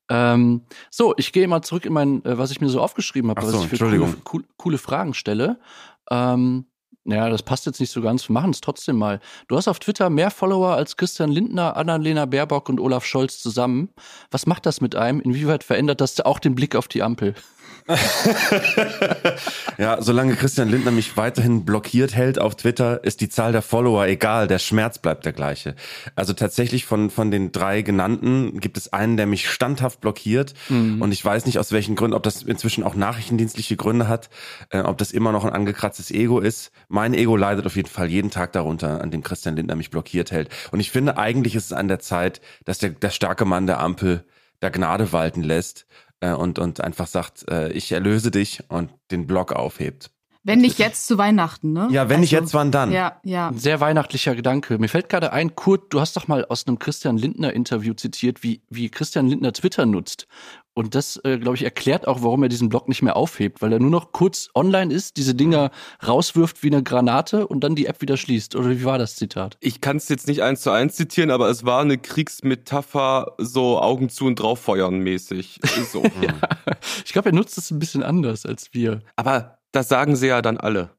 Ähm, 0.09 0.61
so, 0.91 1.13
ich 1.17 1.31
gehe 1.31 1.47
mal 1.47 1.61
zurück 1.61 1.85
in 1.85 1.93
mein, 1.93 2.23
äh, 2.25 2.37
was 2.37 2.51
ich 2.51 2.61
mir 2.61 2.69
so 2.69 2.81
aufgeschrieben 2.81 3.29
habe, 3.29 3.41
Ach 3.41 3.45
was 3.45 3.53
so, 3.53 3.63
ich 3.63 3.69
für 3.69 4.17
coole, 4.23 4.45
coole 4.57 4.77
Fragen 4.77 5.13
stelle. 5.13 5.59
Ähm, 6.11 6.65
naja, 7.05 7.29
das 7.29 7.43
passt 7.43 7.65
jetzt 7.65 7.79
nicht 7.79 7.91
so 7.91 8.01
ganz. 8.01 8.27
Wir 8.29 8.33
machen 8.33 8.51
es 8.51 8.61
trotzdem 8.61 8.97
mal. 8.97 9.19
Du 9.47 9.57
hast 9.57 9.67
auf 9.67 9.79
Twitter 9.79 10.09
mehr 10.09 10.31
Follower 10.31 10.73
als 10.73 10.95
Christian 10.95 11.31
Lindner, 11.31 11.75
Annalena 11.75 12.25
Baerbock 12.25 12.69
und 12.69 12.79
Olaf 12.79 13.05
Scholz 13.05 13.39
zusammen. 13.39 13.89
Was 14.31 14.45
macht 14.45 14.65
das 14.65 14.79
mit 14.79 14.95
einem? 14.95 15.19
Inwieweit 15.19 15.63
verändert 15.63 15.99
das 15.99 16.19
auch 16.21 16.39
den 16.39 16.55
Blick 16.55 16.75
auf 16.75 16.87
die 16.87 17.03
Ampel? 17.03 17.35
Ja, 19.77 20.01
solange 20.01 20.35
Christian 20.35 20.69
Lindner 20.69 20.91
mich 20.91 21.17
weiterhin 21.17 21.65
blockiert 21.65 22.15
hält 22.15 22.39
auf 22.39 22.55
Twitter, 22.55 23.03
ist 23.03 23.21
die 23.21 23.29
Zahl 23.29 23.51
der 23.51 23.63
Follower 23.63 24.05
egal, 24.05 24.47
der 24.47 24.59
Schmerz 24.59 24.99
bleibt 24.99 25.25
der 25.25 25.33
gleiche. 25.33 25.75
Also 26.15 26.33
tatsächlich 26.33 26.85
von, 26.85 27.09
von 27.09 27.31
den 27.31 27.51
drei 27.51 27.81
genannten 27.81 28.59
gibt 28.59 28.77
es 28.77 28.93
einen, 28.93 29.17
der 29.17 29.25
mich 29.25 29.49
standhaft 29.49 29.99
blockiert 30.01 30.53
und 30.69 31.11
ich 31.11 31.25
weiß 31.25 31.45
nicht 31.45 31.57
aus 31.57 31.71
welchen 31.71 31.95
Gründen, 31.95 32.15
ob 32.15 32.23
das 32.23 32.43
inzwischen 32.43 32.83
auch 32.83 32.95
nachrichtendienstliche 32.95 33.75
Gründe 33.75 34.07
hat, 34.07 34.29
äh, 34.69 34.79
ob 34.81 34.97
das 34.99 35.11
immer 35.11 35.31
noch 35.31 35.43
ein 35.43 35.51
angekratztes 35.53 36.11
Ego 36.11 36.39
ist. 36.39 36.71
Mein 36.87 37.13
Ego 37.13 37.35
leidet 37.35 37.65
auf 37.65 37.75
jeden 37.75 37.89
Fall 37.89 38.09
jeden 38.09 38.29
Tag 38.29 38.51
darunter, 38.53 39.01
an 39.01 39.11
dem 39.11 39.23
Christian 39.23 39.55
Lindner 39.55 39.75
mich 39.75 39.89
blockiert 39.89 40.31
hält. 40.31 40.49
Und 40.71 40.79
ich 40.79 40.91
finde, 40.91 41.17
eigentlich 41.17 41.55
ist 41.55 41.65
es 41.65 41.73
an 41.73 41.87
der 41.87 41.99
Zeit, 41.99 42.41
dass 42.65 42.77
der, 42.77 42.91
der 42.91 43.09
starke 43.09 43.45
Mann 43.45 43.67
der 43.67 43.79
Ampel 43.79 44.23
da 44.59 44.69
Gnade 44.69 45.11
walten 45.11 45.43
lässt 45.43 45.85
und, 46.31 46.57
und 46.59 46.79
einfach 46.81 47.07
sagt, 47.07 47.49
äh, 47.49 47.71
ich 47.73 47.91
erlöse 47.91 48.31
dich 48.31 48.63
und 48.69 48.91
den 49.11 49.27
Block 49.27 49.51
aufhebt. 49.51 50.12
Wenn 50.43 50.59
nicht 50.59 50.77
jetzt 50.77 51.07
zu 51.07 51.17
Weihnachten, 51.17 51.71
ne? 51.71 51.87
Ja, 51.91 52.09
wenn 52.09 52.19
nicht 52.19 52.33
Also, 52.33 52.43
jetzt, 52.43 52.53
wann 52.53 52.71
dann? 52.71 52.91
Ja, 52.91 53.19
ja. 53.23 53.47
Ein 53.47 53.57
sehr 53.57 53.79
weihnachtlicher 53.79 54.35
Gedanke. 54.35 54.77
Mir 54.77 54.89
fällt 54.89 55.07
gerade 55.07 55.31
ein, 55.31 55.55
Kurt, 55.55 55.93
du 55.93 56.01
hast 56.01 56.17
doch 56.17 56.27
mal 56.27 56.45
aus 56.45 56.67
einem 56.67 56.79
Christian 56.79 57.17
Lindner 57.17 57.53
Interview 57.53 57.93
zitiert, 57.93 58.43
wie, 58.43 58.61
wie 58.69 58.89
Christian 58.89 59.27
Lindner 59.27 59.53
Twitter 59.53 59.85
nutzt. 59.85 60.27
Und 60.75 60.95
das, 60.95 61.17
äh, 61.23 61.37
glaube 61.37 61.55
ich, 61.55 61.63
erklärt 61.63 62.07
auch, 62.07 62.23
warum 62.23 62.43
er 62.43 62.49
diesen 62.49 62.67
Blog 62.67 62.89
nicht 62.89 63.03
mehr 63.03 63.15
aufhebt, 63.15 63.61
weil 63.61 63.71
er 63.71 63.79
nur 63.79 63.91
noch 63.91 64.11
kurz 64.11 64.49
online 64.55 64.91
ist, 64.91 65.17
diese 65.17 65.35
Dinger 65.35 65.69
rauswirft 66.05 66.63
wie 66.63 66.67
eine 66.67 66.81
Granate 66.81 67.47
und 67.47 67.63
dann 67.63 67.75
die 67.75 67.85
App 67.85 68.01
wieder 68.01 68.17
schließt. 68.17 68.55
Oder 68.55 68.71
wie 68.71 68.83
war 68.83 68.97
das 68.97 69.15
Zitat? 69.15 69.57
Ich 69.59 69.81
kann 69.81 69.97
es 69.97 70.09
jetzt 70.09 70.27
nicht 70.27 70.41
eins 70.41 70.61
zu 70.61 70.71
eins 70.71 70.95
zitieren, 70.95 71.29
aber 71.29 71.47
es 71.49 71.63
war 71.63 71.81
eine 71.81 71.99
Kriegsmetapher, 71.99 73.35
so 73.37 73.79
Augen 73.79 74.09
zu 74.09 74.25
und 74.25 74.39
drauffeuern 74.39 74.97
mäßig. 74.99 75.59
So. 75.91 76.03
Ich 77.05 77.13
glaube, 77.13 77.29
er 77.29 77.35
nutzt 77.35 77.57
es 77.57 77.69
ein 77.71 77.79
bisschen 77.79 78.03
anders 78.03 78.45
als 78.45 78.73
wir. 78.73 79.01
Aber 79.15 79.59
das 79.73 79.89
sagen 79.89 80.15
sie 80.15 80.27
ja 80.27 80.41
dann 80.41 80.57
alle. 80.57 80.91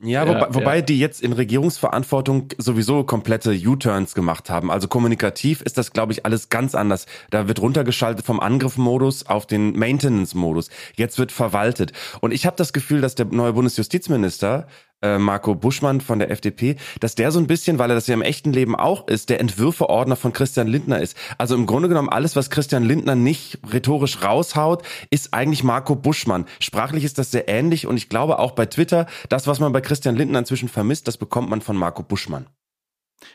Ja, 0.00 0.24
Ja, 0.24 0.28
wobei, 0.28 0.54
wobei 0.54 0.76
ja. 0.76 0.82
die 0.82 0.98
jetzt 0.98 1.20
in 1.20 1.32
Regierungsverantwortung 1.32 2.50
sowieso 2.56 3.02
komplette 3.02 3.50
U-Turns 3.50 4.14
gemacht 4.14 4.48
haben. 4.48 4.70
Also 4.70 4.86
kommunikativ 4.86 5.60
ist 5.62 5.76
das, 5.76 5.92
glaube 5.92 6.12
ich, 6.12 6.24
alles 6.24 6.50
ganz 6.50 6.76
anders. 6.76 7.06
Da 7.30 7.48
wird 7.48 7.60
runtergeschaltet 7.60 8.24
vom 8.24 8.38
Angriffmodus 8.38 9.26
auf 9.26 9.46
den 9.46 9.76
Maintenance-Modus. 9.76 10.70
Jetzt 10.94 11.18
wird 11.18 11.32
verwaltet. 11.32 11.92
Und 12.20 12.32
ich 12.32 12.46
habe 12.46 12.54
das 12.56 12.72
Gefühl, 12.72 13.00
dass 13.00 13.16
der 13.16 13.26
neue 13.26 13.54
Bundesjustizminister 13.54 14.68
äh, 15.02 15.18
Marco 15.18 15.54
Buschmann 15.54 16.00
von 16.00 16.18
der 16.18 16.30
FDP, 16.30 16.76
dass 17.00 17.14
der 17.14 17.30
so 17.30 17.38
ein 17.38 17.46
bisschen, 17.46 17.78
weil 17.78 17.90
er 17.90 17.94
das 17.94 18.06
ja 18.06 18.14
im 18.14 18.22
echten 18.22 18.52
Leben 18.52 18.74
auch 18.76 19.06
ist, 19.08 19.28
der 19.30 19.40
Entwürfeordner 19.40 20.16
von 20.16 20.32
Christian 20.32 20.66
Lindner 20.66 21.00
ist. 21.00 21.16
Also 21.38 21.54
im 21.54 21.66
Grunde 21.66 21.88
genommen 21.88 22.08
alles, 22.08 22.36
was 22.36 22.50
Christian 22.50 22.84
Lindner 22.84 23.14
nicht 23.14 23.58
rhetorisch 23.72 24.22
raushaut, 24.22 24.82
ist 25.10 25.34
eigentlich 25.34 25.64
Marco 25.64 25.94
Buschmann. 25.96 26.46
Sprachlich 26.60 27.04
ist 27.04 27.18
das 27.18 27.30
sehr 27.30 27.48
ähnlich 27.48 27.86
und 27.86 27.96
ich 27.96 28.08
glaube 28.08 28.38
auch 28.38 28.52
bei 28.52 28.66
Twitter, 28.66 29.06
das, 29.28 29.46
was 29.46 29.60
man 29.60 29.72
bei 29.72 29.80
Christian 29.80 30.16
Lindner 30.16 30.40
inzwischen 30.40 30.68
vermisst, 30.68 31.08
das 31.08 31.16
bekommt 31.16 31.50
man 31.50 31.60
von 31.60 31.76
Marco 31.76 32.02
Buschmann. 32.02 32.46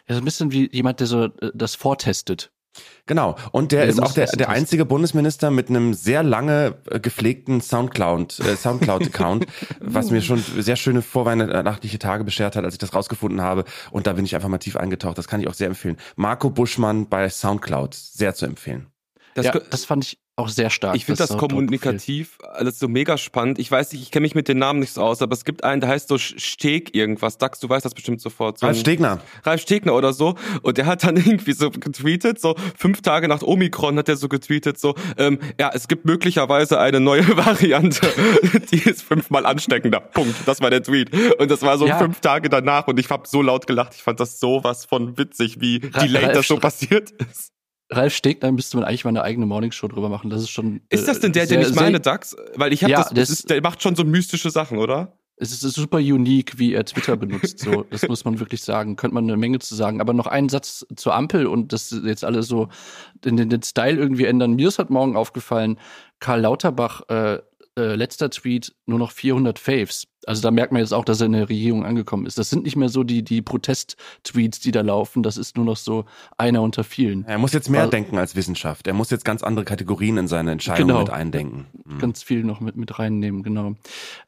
Er 0.06 0.16
ist 0.16 0.22
ein 0.22 0.26
bisschen 0.26 0.52
wie 0.52 0.70
jemand, 0.72 1.00
der 1.00 1.08
so 1.08 1.26
äh, 1.26 1.52
das 1.54 1.76
vortestet. 1.76 2.52
Genau. 3.06 3.36
Und 3.52 3.72
der 3.72 3.84
Ja, 3.84 3.90
ist 3.90 4.02
auch 4.02 4.14
der, 4.14 4.28
der 4.28 4.50
einzige 4.50 4.86
Bundesminister 4.86 5.52
mit 5.52 5.70
einem 5.70 5.94
sehr 5.94 6.24
lange 6.24 6.76
äh, 6.90 7.00
gepflegten 7.00 7.62
Soundcloud, 7.62 8.40
äh, 8.40 8.56
Soundcloud-Account, 8.56 9.46
was 9.80 10.10
mir 10.10 10.22
schon 10.22 10.40
sehr 10.40 10.76
schöne 10.76 11.02
vorweihnachtliche 11.02 12.00
Tage 12.00 12.24
beschert 12.24 12.56
hat, 12.56 12.64
als 12.64 12.76
ich 12.76 12.80
das 12.80 12.94
rausgefunden 12.94 13.42
habe. 13.42 13.66
Und 13.92 14.08
da 14.08 14.14
bin 14.14 14.26
ich 14.26 14.36
einfach 14.36 14.50
mal 14.50 14.58
tief 14.58 14.78
eingetaucht. 14.78 15.18
Das 15.18 15.28
kann 15.28 15.42
ich 15.42 15.48
auch 15.48 15.54
sehr 15.54 15.68
empfehlen. 15.68 15.98
Marco 16.16 16.50
Buschmann 16.50 17.10
bei 17.10 17.30
Soundcloud, 17.30 17.94
sehr 17.94 18.34
zu 18.36 18.46
empfehlen. 18.46 18.88
Das 19.36 19.48
ja, 19.48 19.60
das 19.70 19.86
fand 19.86 20.06
ich 20.06 20.23
auch 20.36 20.50
sehr 20.50 20.72
stark. 20.72 20.96
Ich 20.96 21.06
finde 21.06 21.20
das, 21.20 21.30
dort 21.30 21.42
kommunikativ 21.42 22.40
alles 22.54 22.80
so 22.80 22.88
mega 22.88 23.18
spannend. 23.20 23.60
Ich 23.60 23.70
weiß 23.70 23.92
nicht, 23.94 24.02
ich 24.02 24.10
kenne 24.10 24.24
mich 24.24 24.34
mit 24.34 24.48
den 24.48 24.58
Namen 24.58 24.80
nicht 24.80 24.92
so 24.94 25.02
aus, 25.04 25.22
aber 25.22 25.34
es 25.34 25.46
gibt 25.46 25.64
einen, 25.64 25.80
der 25.80 25.90
heißt 25.92 26.08
so 26.08 26.18
Steg 26.18 26.96
irgendwas. 26.96 27.38
Dax, 27.38 27.60
du 27.60 27.70
weißt 27.70 27.86
das 27.86 27.94
bestimmt 27.94 28.20
sofort. 28.20 28.58
So 28.58 28.66
Ralf 28.66 28.80
Stegner. 28.80 29.20
Ralf 29.44 29.62
Stegner 29.62 29.94
oder 29.94 30.12
so. 30.12 30.36
Und 30.64 30.78
der 30.80 30.88
hat 30.88 31.04
dann 31.04 31.16
irgendwie 31.18 31.54
so 31.54 31.70
getweetet, 31.70 32.40
so 32.42 32.56
fünf 32.76 33.02
Tage 33.04 33.28
nach 33.28 33.44
Omikron 33.44 33.98
hat 34.00 34.10
er 34.10 34.16
so 34.16 34.28
getweetet, 34.28 34.80
so, 34.80 34.96
ähm, 35.18 35.38
ja, 35.60 35.70
es 35.74 35.88
gibt 35.88 36.06
möglicherweise 36.06 36.80
eine 36.80 37.00
neue 37.00 37.28
Variante, 37.38 38.08
die 38.72 38.78
ist 38.90 39.04
fünfmal 39.04 39.46
ansteckender. 39.46 40.00
Punkt. 40.00 40.36
Das 40.48 40.62
war 40.62 40.72
der 40.72 40.82
Tweet. 40.82 41.12
Und 41.40 41.52
das 41.52 41.62
war 41.62 41.78
so 41.78 41.86
Ja. 41.86 42.00
fünf 42.00 42.22
Tage 42.22 42.50
danach 42.50 42.88
und 42.88 43.00
ich 43.00 43.10
hab 43.12 43.28
so 43.28 43.42
laut 43.44 43.68
gelacht. 43.68 43.94
Ich 43.96 44.02
fand 44.02 44.20
das 44.20 44.40
sowas 44.40 44.86
von 44.86 45.18
witzig, 45.18 45.62
wie 45.62 45.80
Ra- 45.94 46.02
delayed 46.04 46.24
Ralf 46.24 46.34
das 46.38 46.48
so 46.48 46.58
passiert 46.58 47.12
ist. 47.12 47.50
Ralf 47.96 48.14
Stegner 48.14 48.52
müsste 48.52 48.78
man 48.78 48.86
eigentlich 48.86 49.04
mal 49.04 49.10
eine 49.10 49.24
eigene 49.24 49.46
Morningshow 49.46 49.88
drüber 49.88 50.10
machen. 50.10 50.30
Das 50.30 50.42
ist 50.42 50.50
schon. 50.50 50.82
Ist 50.90 51.08
das 51.08 51.18
äh, 51.18 51.22
denn 51.22 51.34
der, 51.34 51.48
sehr, 51.48 51.60
den 51.60 51.70
ich 51.70 51.76
meine, 51.76 52.00
Dax? 52.00 52.36
Weil 52.56 52.74
ich 52.74 52.84
habe 52.84 52.92
Ja, 52.92 53.04
das, 53.04 53.14
das 53.14 53.30
ist, 53.30 53.50
der 53.50 53.62
macht 53.62 53.82
schon 53.82 53.96
so 53.96 54.04
mystische 54.04 54.50
Sachen, 54.50 54.78
oder? 54.78 55.18
Es 55.36 55.52
ist 55.52 55.62
super 55.62 55.98
unique, 55.98 56.60
wie 56.60 56.74
er 56.74 56.86
Twitter 56.86 57.18
benutzt. 57.18 57.60
So, 57.60 57.84
das 57.90 58.08
muss 58.08 58.24
man 58.24 58.40
wirklich 58.40 58.62
sagen. 58.62 58.96
Könnte 58.96 59.16
man 59.16 59.24
eine 59.24 59.36
Menge 59.36 59.60
zu 59.60 59.76
sagen. 59.76 60.00
Aber 60.00 60.14
noch 60.14 60.28
einen 60.28 60.50
Satz 60.50 60.86
zur 60.96 61.16
Ampel 61.16 61.48
und 61.48 61.74
das 61.74 61.96
jetzt 62.04 62.24
alle 62.24 62.44
so 62.44 62.70
den, 63.26 63.38
den, 63.38 63.50
den 63.50 63.64
Style 63.64 63.98
irgendwie 63.98 64.26
ändern. 64.26 64.54
Mir 64.54 64.68
ist 64.68 64.80
heute 64.80 64.94
Morgen 64.94 65.16
aufgefallen, 65.16 65.80
Karl 66.20 66.42
Lauterbach, 66.42 67.02
äh, 67.10 67.40
äh, 67.78 67.96
letzter 67.96 68.30
Tweet, 68.30 68.74
nur 68.86 69.00
noch 69.00 69.12
400 69.12 69.58
Faves. 69.60 70.08
Also 70.26 70.42
da 70.42 70.52
merkt 70.52 70.72
man 70.72 70.80
jetzt 70.80 70.94
auch, 70.94 71.04
dass 71.04 71.20
er 71.20 71.26
in 71.26 71.34
der 71.34 71.50
Regierung 71.50 71.86
angekommen 71.86 72.26
ist. 72.26 72.38
Das 72.38 72.50
sind 72.50 72.64
nicht 72.64 72.78
mehr 72.78 72.88
so 72.88 73.04
die, 73.04 73.24
die 73.24 73.42
Protest-Tweets, 73.42 74.62
die 74.62 74.72
da 74.72 74.80
laufen. 74.82 75.22
Das 75.22 75.36
ist 75.38 75.58
nur 75.58 75.66
noch 75.66 75.76
so 75.76 76.06
einer 76.38 76.62
unter 76.62 76.84
vielen. 76.86 77.26
Er 77.26 77.38
muss 77.38 77.52
jetzt 77.52 77.70
mehr 77.70 77.84
Weil- 77.84 77.90
denken 77.90 78.18
als 78.18 78.36
Wissenschaft. 78.36 78.88
Er 78.88 78.94
muss 78.94 79.10
jetzt 79.10 79.26
ganz 79.26 79.44
andere 79.44 79.66
Kategorien 79.66 80.18
in 80.18 80.28
seine 80.28 80.52
Entscheidungen 80.52 80.88
Genau. 80.90 81.00
mit 81.02 81.10
eindenken. 81.10 81.66
Mhm. 81.86 82.00
ganz 82.00 82.24
viel 82.24 82.44
noch 82.46 82.62
mit, 82.62 82.78
mit 82.78 82.98
reinnehmen, 83.00 83.44
genau. 83.44 83.76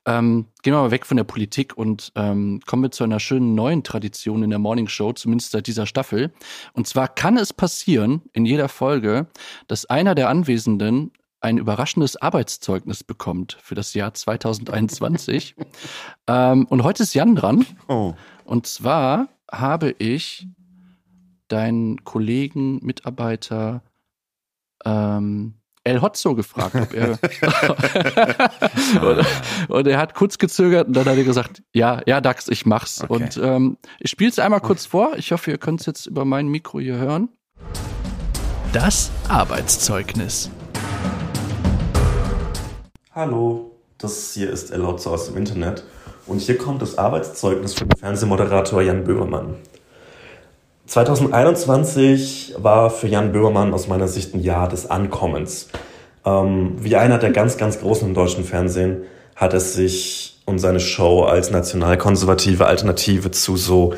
Ähm, 0.05 0.47
gehen 0.63 0.73
wir 0.73 0.81
mal 0.81 0.91
weg 0.91 1.05
von 1.05 1.15
der 1.17 1.23
Politik 1.23 1.77
und 1.77 2.11
ähm, 2.15 2.59
kommen 2.65 2.83
wir 2.83 2.91
zu 2.91 3.03
einer 3.05 3.19
schönen 3.21 3.55
neuen 3.55 3.83
Tradition 3.83 4.43
in 4.43 4.49
der 4.49 4.59
Morning 4.59 4.87
Show, 4.89 5.13
zumindest 5.13 5.51
seit 5.51 5.67
dieser 5.67 5.85
Staffel. 5.85 6.33
Und 6.73 6.87
zwar 6.87 7.07
kann 7.07 7.37
es 7.37 7.53
passieren 7.53 8.21
in 8.33 8.45
jeder 8.45 8.67
Folge, 8.67 9.27
dass 9.67 9.85
einer 9.85 10.13
der 10.15 10.27
Anwesenden 10.29 11.11
ein 11.45 11.59
überraschendes 11.59 12.17
Arbeitszeugnis 12.17 13.03
bekommt 13.03 13.57
für 13.61 13.75
das 13.75 13.93
Jahr 13.93 14.13
2021. 14.13 15.55
ähm, 16.27 16.65
und 16.65 16.83
heute 16.83 17.03
ist 17.03 17.13
Jan 17.13 17.35
dran. 17.35 17.65
Oh. 17.87 18.15
Und 18.45 18.65
zwar 18.65 19.27
habe 19.51 19.95
ich 19.99 20.47
deinen 21.47 22.03
Kollegen, 22.03 22.83
Mitarbeiter 22.83 23.83
ähm, 24.83 25.53
El 25.83 26.01
Hotzo 26.01 26.33
gefragt, 26.33 26.73
ob 26.73 26.93
er. 26.95 27.19
und, 29.03 29.25
und 29.69 29.87
er 29.87 29.99
hat 29.99 30.15
kurz 30.15 30.39
gezögert 30.39 30.87
und 30.87 30.95
dann 30.95 31.05
hat 31.05 31.15
er 31.15 31.23
gesagt, 31.23 31.61
ja, 31.73 32.01
ja, 32.07 32.21
Dax, 32.21 32.47
ich 32.47 32.65
mach's. 32.65 33.03
Okay. 33.03 33.13
Und 33.13 33.37
ähm, 33.37 33.77
ich 33.99 34.09
spiele 34.09 34.31
es 34.31 34.39
einmal 34.39 34.61
kurz 34.61 34.87
vor. 34.87 35.15
Ich 35.17 35.31
hoffe, 35.31 35.51
ihr 35.51 35.59
könnt 35.59 35.81
es 35.81 35.85
jetzt 35.85 36.07
über 36.07 36.25
mein 36.25 36.47
Mikro 36.47 36.79
hier 36.79 36.97
hören. 36.97 37.29
Das 38.73 39.11
Arbeitszeugnis. 39.29 40.49
Hallo, 43.17 43.72
das 43.98 44.34
hier 44.34 44.50
ist 44.50 44.72
Elotzo 44.72 45.10
aus 45.13 45.27
dem 45.27 45.38
Internet 45.38 45.86
und 46.27 46.41
hier 46.41 46.57
kommt 46.57 46.81
das 46.81 46.98
Arbeitszeugnis 46.98 47.74
von 47.74 47.88
Fernsehmoderator 47.98 48.81
Jan 48.81 49.05
Böhmermann. 49.05 49.55
2021 50.88 52.55
war 52.57 52.89
für 52.89 53.07
Jan 53.07 53.31
Böhmermann 53.31 53.74
aus 53.74 53.88
meiner 53.88 54.10
Sicht 54.10 54.34
ein 54.34 54.41
Jahr 54.41 54.67
des 54.67 54.89
Ankommens. 54.89 55.69
Ähm, 56.25 56.74
wie 56.77 56.98
einer 56.98 57.17
der 57.17 57.31
ganz, 57.31 57.55
ganz 57.55 57.79
Großen 57.79 58.05
im 58.05 58.13
deutschen 58.13 58.43
Fernsehen 58.43 59.03
hat 59.38 59.53
es 59.53 59.75
sich 59.75 60.41
und 60.43 60.60
seine 60.60 60.81
Show 60.81 61.24
als 61.24 61.51
nationalkonservative 61.51 62.65
Alternative 62.65 63.31
zu 63.31 63.55
so 63.55 63.93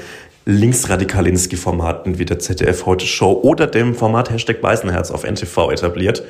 Linksradikalinski-Formaten 0.46 2.20
wie 2.20 2.26
der 2.26 2.38
ZDF 2.38 2.86
Heute 2.86 3.08
Show 3.08 3.32
oder 3.32 3.66
dem 3.66 3.96
Format 3.96 4.30
Hashtag 4.30 4.62
Weißenherz 4.62 5.10
auf 5.10 5.24
NTV 5.24 5.72
etabliert. 5.72 6.24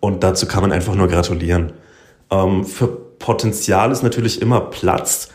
Und 0.00 0.24
dazu 0.24 0.48
kann 0.48 0.62
man 0.62 0.72
einfach 0.72 0.96
nur 0.96 1.06
gratulieren. 1.06 1.72
Ähm, 2.34 2.64
für 2.64 2.88
Potenzial 3.18 3.92
ist 3.92 4.02
natürlich 4.02 4.42
immer 4.42 4.60
Platz. 4.60 5.28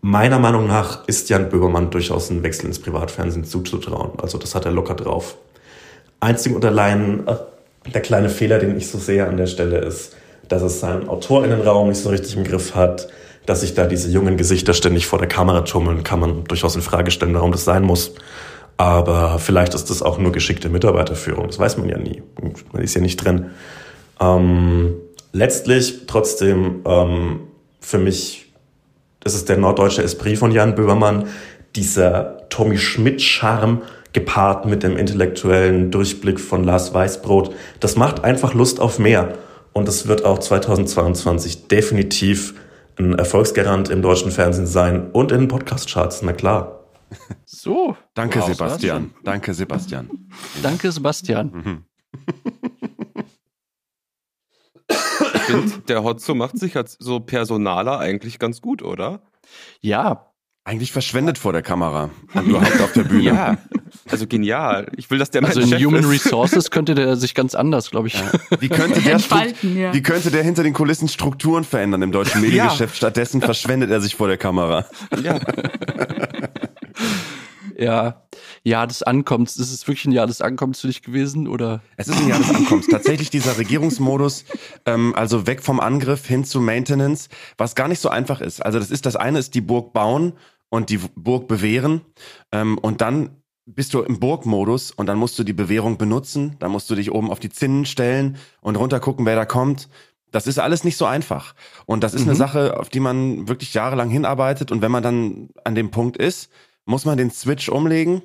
Meiner 0.00 0.38
Meinung 0.38 0.66
nach 0.66 1.06
ist 1.06 1.28
Jan 1.28 1.50
Böhmermann 1.50 1.90
durchaus 1.90 2.30
ein 2.30 2.42
Wechsel 2.42 2.66
ins 2.66 2.78
Privatfernsehen 2.78 3.44
zuzutrauen. 3.44 4.12
Also 4.20 4.38
das 4.38 4.54
hat 4.54 4.64
er 4.64 4.72
locker 4.72 4.94
drauf. 4.94 5.36
Einzig 6.20 6.54
und 6.54 6.64
allein 6.64 7.26
äh, 7.26 7.36
der 7.92 8.00
kleine 8.00 8.30
Fehler, 8.30 8.58
den 8.58 8.76
ich 8.76 8.88
so 8.88 8.98
sehe 8.98 9.26
an 9.26 9.36
der 9.36 9.46
Stelle 9.46 9.78
ist, 9.78 10.16
dass 10.48 10.62
es 10.62 10.80
seinen 10.80 11.08
AutorInnenraum 11.08 11.88
nicht 11.88 12.00
so 12.00 12.08
richtig 12.08 12.36
im 12.36 12.44
Griff 12.44 12.74
hat, 12.74 13.08
dass 13.46 13.60
sich 13.60 13.74
da 13.74 13.86
diese 13.86 14.10
jungen 14.10 14.36
Gesichter 14.36 14.74
ständig 14.74 15.06
vor 15.06 15.18
der 15.18 15.28
Kamera 15.28 15.62
tummeln, 15.62 16.02
kann 16.02 16.20
man 16.20 16.44
durchaus 16.44 16.74
in 16.76 16.82
Frage 16.82 17.10
stellen, 17.10 17.34
warum 17.34 17.52
das 17.52 17.64
sein 17.64 17.82
muss. 17.82 18.14
Aber 18.76 19.38
vielleicht 19.38 19.74
ist 19.74 19.90
das 19.90 20.02
auch 20.02 20.18
nur 20.18 20.32
geschickte 20.32 20.68
Mitarbeiterführung, 20.68 21.46
das 21.46 21.58
weiß 21.58 21.76
man 21.76 21.88
ja 21.88 21.98
nie. 21.98 22.22
Man 22.72 22.82
ist 22.82 22.94
ja 22.94 23.00
nicht 23.00 23.16
drin. 23.16 23.50
Ähm, 24.20 24.94
letztlich 25.32 26.06
trotzdem 26.06 26.82
ähm, 26.86 27.40
für 27.80 27.98
mich, 27.98 28.52
das 29.20 29.34
ist 29.34 29.48
der 29.48 29.56
norddeutsche 29.56 30.02
Esprit 30.02 30.38
von 30.38 30.52
Jan 30.52 30.74
Böhmermann, 30.74 31.26
dieser 31.76 32.48
Tommy 32.48 32.78
Schmidt-Charme 32.78 33.82
gepaart 34.12 34.66
mit 34.66 34.82
dem 34.82 34.96
intellektuellen 34.96 35.90
Durchblick 35.90 36.40
von 36.40 36.64
Lars 36.64 36.92
Weißbrot. 36.92 37.54
Das 37.78 37.96
macht 37.96 38.24
einfach 38.24 38.54
Lust 38.54 38.80
auf 38.80 38.98
mehr. 38.98 39.38
Und 39.72 39.88
es 39.88 40.08
wird 40.08 40.24
auch 40.24 40.40
2022 40.40 41.68
definitiv 41.68 42.54
ein 42.98 43.14
Erfolgsgarant 43.14 43.88
im 43.88 44.02
deutschen 44.02 44.32
Fernsehen 44.32 44.66
sein 44.66 45.10
und 45.12 45.30
in 45.30 45.42
den 45.42 45.48
Podcast-Charts, 45.48 46.22
na 46.22 46.32
klar. 46.32 46.80
So. 47.44 47.96
Danke, 48.14 48.40
Wow, 48.40 48.48
Sebastian. 48.48 49.14
Danke, 49.24 49.54
Sebastian. 49.54 50.10
Danke, 50.62 50.92
Sebastian. 50.92 51.50
Mhm. 51.52 51.84
Finde, 55.50 55.78
der 55.88 56.04
Hotzo 56.04 56.34
macht 56.34 56.58
sich 56.58 56.76
als 56.76 56.96
so 56.98 57.20
Personaler 57.20 57.98
eigentlich 57.98 58.38
ganz 58.38 58.60
gut, 58.60 58.82
oder? 58.82 59.22
Ja, 59.80 60.30
Eigentlich 60.62 60.92
verschwendet 60.92 61.38
vor 61.38 61.52
der 61.52 61.62
Kamera. 61.62 62.10
Und 62.34 62.46
überhaupt 62.46 62.80
auf 62.82 62.92
der 62.92 63.02
Bühne. 63.04 63.24
Ja, 63.24 63.58
also 64.10 64.26
genial. 64.26 64.86
Ich 64.96 65.10
will, 65.10 65.18
dass 65.18 65.30
der 65.30 65.40
mein 65.40 65.48
also 65.48 65.62
in 65.62 65.68
Chef 65.68 65.82
Human 65.82 66.04
ist. 66.04 66.10
Resources 66.10 66.70
könnte 66.70 66.94
der 66.94 67.16
sich 67.16 67.34
ganz 67.34 67.54
anders, 67.54 67.90
glaube 67.90 68.08
ich. 68.08 68.22
Wie 68.60 68.68
könnte, 68.68 69.00
der 69.00 69.14
Entfalten, 69.14 69.76
ja. 69.76 69.94
wie 69.94 70.02
könnte 70.02 70.30
der 70.30 70.44
hinter 70.44 70.62
den 70.62 70.74
Kulissen 70.74 71.08
Strukturen 71.08 71.64
verändern 71.64 72.02
im 72.02 72.12
deutschen 72.12 72.42
Mediengeschäft? 72.42 72.94
Stattdessen 72.94 73.40
verschwendet 73.40 73.90
er 73.90 74.02
sich 74.02 74.14
vor 74.14 74.28
der 74.28 74.36
Kamera. 74.36 74.84
Ja. 75.22 75.40
Ja, 77.80 78.26
Jahr 78.62 78.86
des 78.86 79.02
Ankommens. 79.02 79.56
Ist 79.56 79.72
es 79.72 79.88
wirklich 79.88 80.04
ein 80.04 80.12
Jahr 80.12 80.26
des 80.26 80.42
Ankommens 80.42 80.82
für 80.82 80.88
dich 80.88 81.00
gewesen 81.00 81.48
oder? 81.48 81.80
Es 81.96 82.08
ist 82.08 82.18
ein 82.20 82.28
Jahr 82.28 82.38
des 82.38 82.54
Ankommens. 82.54 82.88
Tatsächlich 82.88 83.30
dieser 83.30 83.56
Regierungsmodus, 83.56 84.44
ähm, 84.84 85.14
also 85.14 85.46
weg 85.46 85.62
vom 85.62 85.80
Angriff 85.80 86.26
hin 86.26 86.44
zu 86.44 86.60
Maintenance, 86.60 87.30
was 87.56 87.74
gar 87.74 87.88
nicht 87.88 88.00
so 88.00 88.10
einfach 88.10 88.42
ist. 88.42 88.62
Also 88.62 88.78
das 88.78 88.90
ist, 88.90 89.06
das 89.06 89.16
eine 89.16 89.38
ist 89.38 89.54
die 89.54 89.62
Burg 89.62 89.94
bauen 89.94 90.34
und 90.68 90.90
die 90.90 90.98
Burg 90.98 91.48
bewähren 91.48 92.02
ähm, 92.52 92.76
und 92.76 93.00
dann 93.00 93.30
bist 93.64 93.94
du 93.94 94.02
im 94.02 94.20
Burgmodus 94.20 94.90
und 94.90 95.06
dann 95.06 95.16
musst 95.16 95.38
du 95.38 95.44
die 95.44 95.54
Bewährung 95.54 95.96
benutzen, 95.96 96.56
dann 96.58 96.72
musst 96.72 96.90
du 96.90 96.94
dich 96.94 97.10
oben 97.10 97.30
auf 97.30 97.40
die 97.40 97.50
Zinnen 97.50 97.86
stellen 97.86 98.36
und 98.60 98.76
runter 98.76 99.00
gucken, 99.00 99.24
wer 99.24 99.36
da 99.36 99.46
kommt. 99.46 99.88
Das 100.32 100.46
ist 100.46 100.58
alles 100.58 100.84
nicht 100.84 100.96
so 100.96 101.06
einfach. 101.06 101.54
Und 101.86 102.04
das 102.04 102.14
ist 102.14 102.22
eine 102.22 102.36
Sache, 102.36 102.78
auf 102.78 102.88
die 102.88 103.00
man 103.00 103.48
wirklich 103.48 103.74
jahrelang 103.74 104.10
hinarbeitet. 104.10 104.70
Und 104.70 104.80
wenn 104.80 104.92
man 104.92 105.02
dann 105.02 105.48
an 105.64 105.74
dem 105.74 105.90
Punkt 105.90 106.16
ist, 106.16 106.50
muss 106.90 107.04
man 107.04 107.16
den 107.16 107.30
Switch 107.30 107.68
umlegen. 107.68 108.22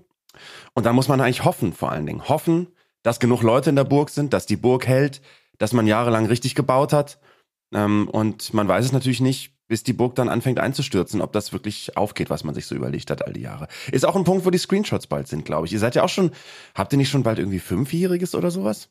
Und 0.74 0.86
dann 0.86 0.96
muss 0.96 1.08
man 1.08 1.22
eigentlich 1.22 1.46
hoffen, 1.46 1.72
vor 1.72 1.92
allen 1.92 2.06
Dingen. 2.06 2.28
Hoffen, 2.28 2.68
dass 3.04 3.20
genug 3.20 3.42
Leute 3.42 3.70
in 3.70 3.76
der 3.78 3.86
Burg 3.86 4.10
sind, 4.10 4.34
dass 4.34 4.46
die 4.46 4.58
Burg 4.58 4.88
hält, 4.88 5.22
dass 5.60 5.72
man 5.72 5.88
jahrelang 5.88 6.26
richtig 6.26 6.56
gebaut 6.56 6.92
hat. 6.92 7.20
Ähm, 7.74 8.10
und 8.10 8.54
man 8.54 8.68
weiß 8.68 8.84
es 8.84 8.92
natürlich 8.92 9.22
nicht, 9.22 9.54
bis 9.68 9.84
die 9.84 9.94
Burg 9.94 10.16
dann 10.16 10.30
anfängt 10.30 10.60
einzustürzen, 10.60 11.22
ob 11.22 11.32
das 11.32 11.54
wirklich 11.54 11.96
aufgeht, 11.96 12.30
was 12.30 12.44
man 12.44 12.54
sich 12.54 12.66
so 12.66 12.76
überlegt 12.76 13.10
hat 13.12 13.26
all 13.26 13.34
die 13.34 13.42
Jahre. 13.42 13.68
Ist 13.92 14.06
auch 14.06 14.16
ein 14.16 14.24
Punkt, 14.24 14.46
wo 14.46 14.50
die 14.50 14.58
Screenshots 14.58 15.08
bald 15.08 15.28
sind, 15.28 15.46
glaube 15.46 15.68
ich. 15.68 15.74
Ihr 15.74 15.80
seid 15.80 15.96
ja 15.96 16.04
auch 16.04 16.10
schon, 16.10 16.32
habt 16.74 16.92
ihr 16.92 16.98
nicht 16.98 17.10
schon 17.10 17.24
bald 17.24 17.40
irgendwie 17.40 17.60
Fünfjähriges 17.60 18.36
oder 18.36 18.52
sowas? 18.52 18.90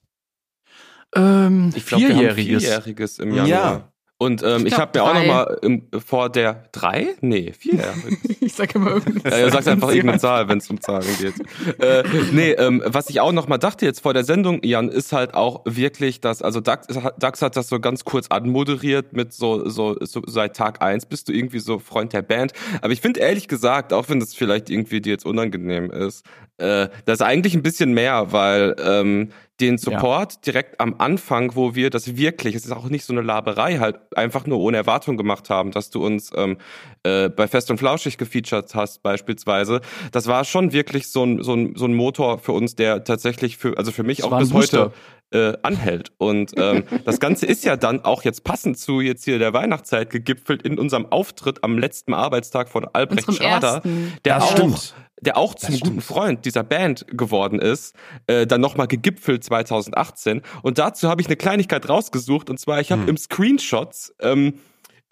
Ähm, 1.14 1.72
Ich 1.74 1.84
glaube, 1.84 2.02
wir 2.02 2.08
haben 2.10 2.16
Vierjähriges. 2.18 2.62
Vierjähriges 2.64 3.18
im 3.18 3.34
Januar. 3.34 3.48
Ja. 3.48 3.92
Und 4.24 4.42
ähm, 4.42 4.66
Ich 4.66 4.72
ich, 4.72 4.78
habe 4.78 4.98
mir 4.98 5.04
auch 5.04 5.12
drei. 5.12 5.26
noch 5.26 5.34
mal 5.34 5.58
im, 5.62 5.82
vor 6.04 6.30
der 6.30 6.64
drei? 6.72 7.08
Nee, 7.20 7.52
vierjähriges. 7.58 8.18
Ich 8.40 8.52
sage 8.54 8.72
immer 8.74 8.90
irgendwas. 8.92 9.32
Ja, 9.32 9.38
er 9.38 9.50
sagt 9.50 9.68
einfach 9.68 9.88
irgendeine 9.88 10.18
Zahl, 10.18 10.48
wenn 10.48 10.58
es 10.58 10.68
um 10.68 10.80
Zahlen 10.80 11.06
geht. 11.18 11.34
Äh, 11.80 12.04
nee, 12.32 12.50
ähm, 12.52 12.82
was 12.84 13.08
ich 13.08 13.20
auch 13.20 13.32
noch 13.32 13.48
mal 13.48 13.56
dachte 13.58 13.86
jetzt 13.86 14.00
vor 14.00 14.12
der 14.12 14.24
Sendung, 14.24 14.60
Jan, 14.62 14.88
ist 14.90 15.12
halt 15.12 15.34
auch 15.34 15.62
wirklich, 15.64 16.20
dass, 16.20 16.42
also 16.42 16.60
Dax, 16.60 16.86
Dax 17.18 17.42
hat 17.42 17.56
das 17.56 17.68
so 17.68 17.80
ganz 17.80 18.04
kurz 18.04 18.28
anmoderiert 18.28 19.14
mit 19.14 19.32
so, 19.32 19.68
so, 19.68 19.96
so 20.00 20.22
seit 20.26 20.56
Tag 20.56 20.82
eins 20.82 21.06
bist 21.06 21.28
du 21.28 21.32
irgendwie 21.32 21.58
so 21.58 21.78
Freund 21.78 22.12
der 22.12 22.22
Band. 22.22 22.52
Aber 22.82 22.92
ich 22.92 23.00
finde 23.00 23.20
ehrlich 23.20 23.48
gesagt, 23.48 23.92
auch 23.92 24.08
wenn 24.08 24.20
das 24.20 24.34
vielleicht 24.34 24.68
irgendwie 24.68 25.00
dir 25.00 25.12
jetzt 25.12 25.24
unangenehm 25.26 25.90
ist, 25.90 26.24
äh, 26.58 26.88
das 27.06 27.20
ist 27.20 27.22
eigentlich 27.22 27.54
ein 27.54 27.62
bisschen 27.62 27.94
mehr, 27.94 28.32
weil 28.32 28.76
ähm, 28.84 29.30
den 29.60 29.78
Support 29.78 30.46
direkt 30.46 30.80
am 30.80 30.96
Anfang, 30.98 31.54
wo 31.54 31.74
wir 31.74 31.90
das 31.90 32.16
wirklich, 32.16 32.54
es 32.54 32.64
ist 32.64 32.72
auch 32.72 32.88
nicht 32.88 33.04
so 33.04 33.12
eine 33.12 33.22
Laberei, 33.22 33.78
halt 33.78 33.98
einfach 34.16 34.46
nur 34.46 34.58
ohne 34.58 34.76
Erwartung 34.76 35.16
gemacht 35.16 35.48
haben, 35.48 35.70
dass 35.70 35.90
du 35.90 36.04
uns 36.04 36.30
ähm, 36.34 36.58
äh, 37.04 37.28
bei 37.28 37.46
Fest 37.46 37.70
und 37.70 37.78
Flauschig 37.78 38.18
gefeatured 38.18 38.74
hast 38.74 39.02
beispielsweise. 39.02 39.80
Das 40.10 40.26
war 40.26 40.44
schon 40.44 40.72
wirklich 40.72 41.08
so 41.08 41.24
ein, 41.24 41.42
so 41.42 41.54
ein, 41.54 41.74
so 41.76 41.84
ein 41.84 41.94
Motor 41.94 42.38
für 42.38 42.52
uns, 42.52 42.74
der 42.74 43.04
tatsächlich 43.04 43.56
für, 43.56 43.78
also 43.78 43.92
für 43.92 44.02
mich 44.02 44.18
Das 44.18 44.26
auch 44.26 44.38
bis 44.38 44.52
heute 44.52 44.92
äh, 45.30 45.52
anhält. 45.62 46.12
Und 46.18 46.52
ähm, 46.56 46.84
das 47.04 47.20
Ganze 47.20 47.46
ist 47.46 47.64
ja 47.64 47.76
dann 47.76 48.04
auch 48.04 48.22
jetzt 48.24 48.44
passend 48.44 48.78
zu 48.78 49.00
jetzt 49.00 49.24
hier 49.24 49.38
der 49.38 49.52
Weihnachtszeit 49.52 50.10
gegipfelt 50.10 50.62
in 50.62 50.78
unserem 50.78 51.06
Auftritt 51.06 51.62
am 51.62 51.78
letzten 51.78 52.12
Arbeitstag 52.12 52.68
von 52.68 52.86
Albrecht 52.92 53.28
Unserem 53.28 53.48
Schrader, 53.48 53.74
ersten. 53.74 54.12
der 54.24 54.34
Das 54.34 54.44
auch, 54.44 54.50
stimmt. 54.52 54.94
Der 55.20 55.36
auch 55.36 55.54
zum 55.54 55.78
guten. 55.78 56.00
Freund 56.00 56.44
dieser 56.44 56.62
Band 56.64 57.06
geworden 57.08 57.58
ist, 57.58 57.94
äh, 58.26 58.46
dann 58.46 58.60
nochmal 58.60 58.88
gegipfelt 58.88 59.44
2018. 59.44 60.42
Und 60.62 60.78
dazu 60.78 61.08
habe 61.08 61.20
ich 61.20 61.28
eine 61.28 61.36
Kleinigkeit 61.36 61.88
rausgesucht 61.88 62.50
und 62.50 62.58
zwar 62.58 62.80
ich 62.80 62.92
habe 62.92 63.08
im 63.08 63.16
Screenshots 63.16 64.14
ähm, 64.20 64.54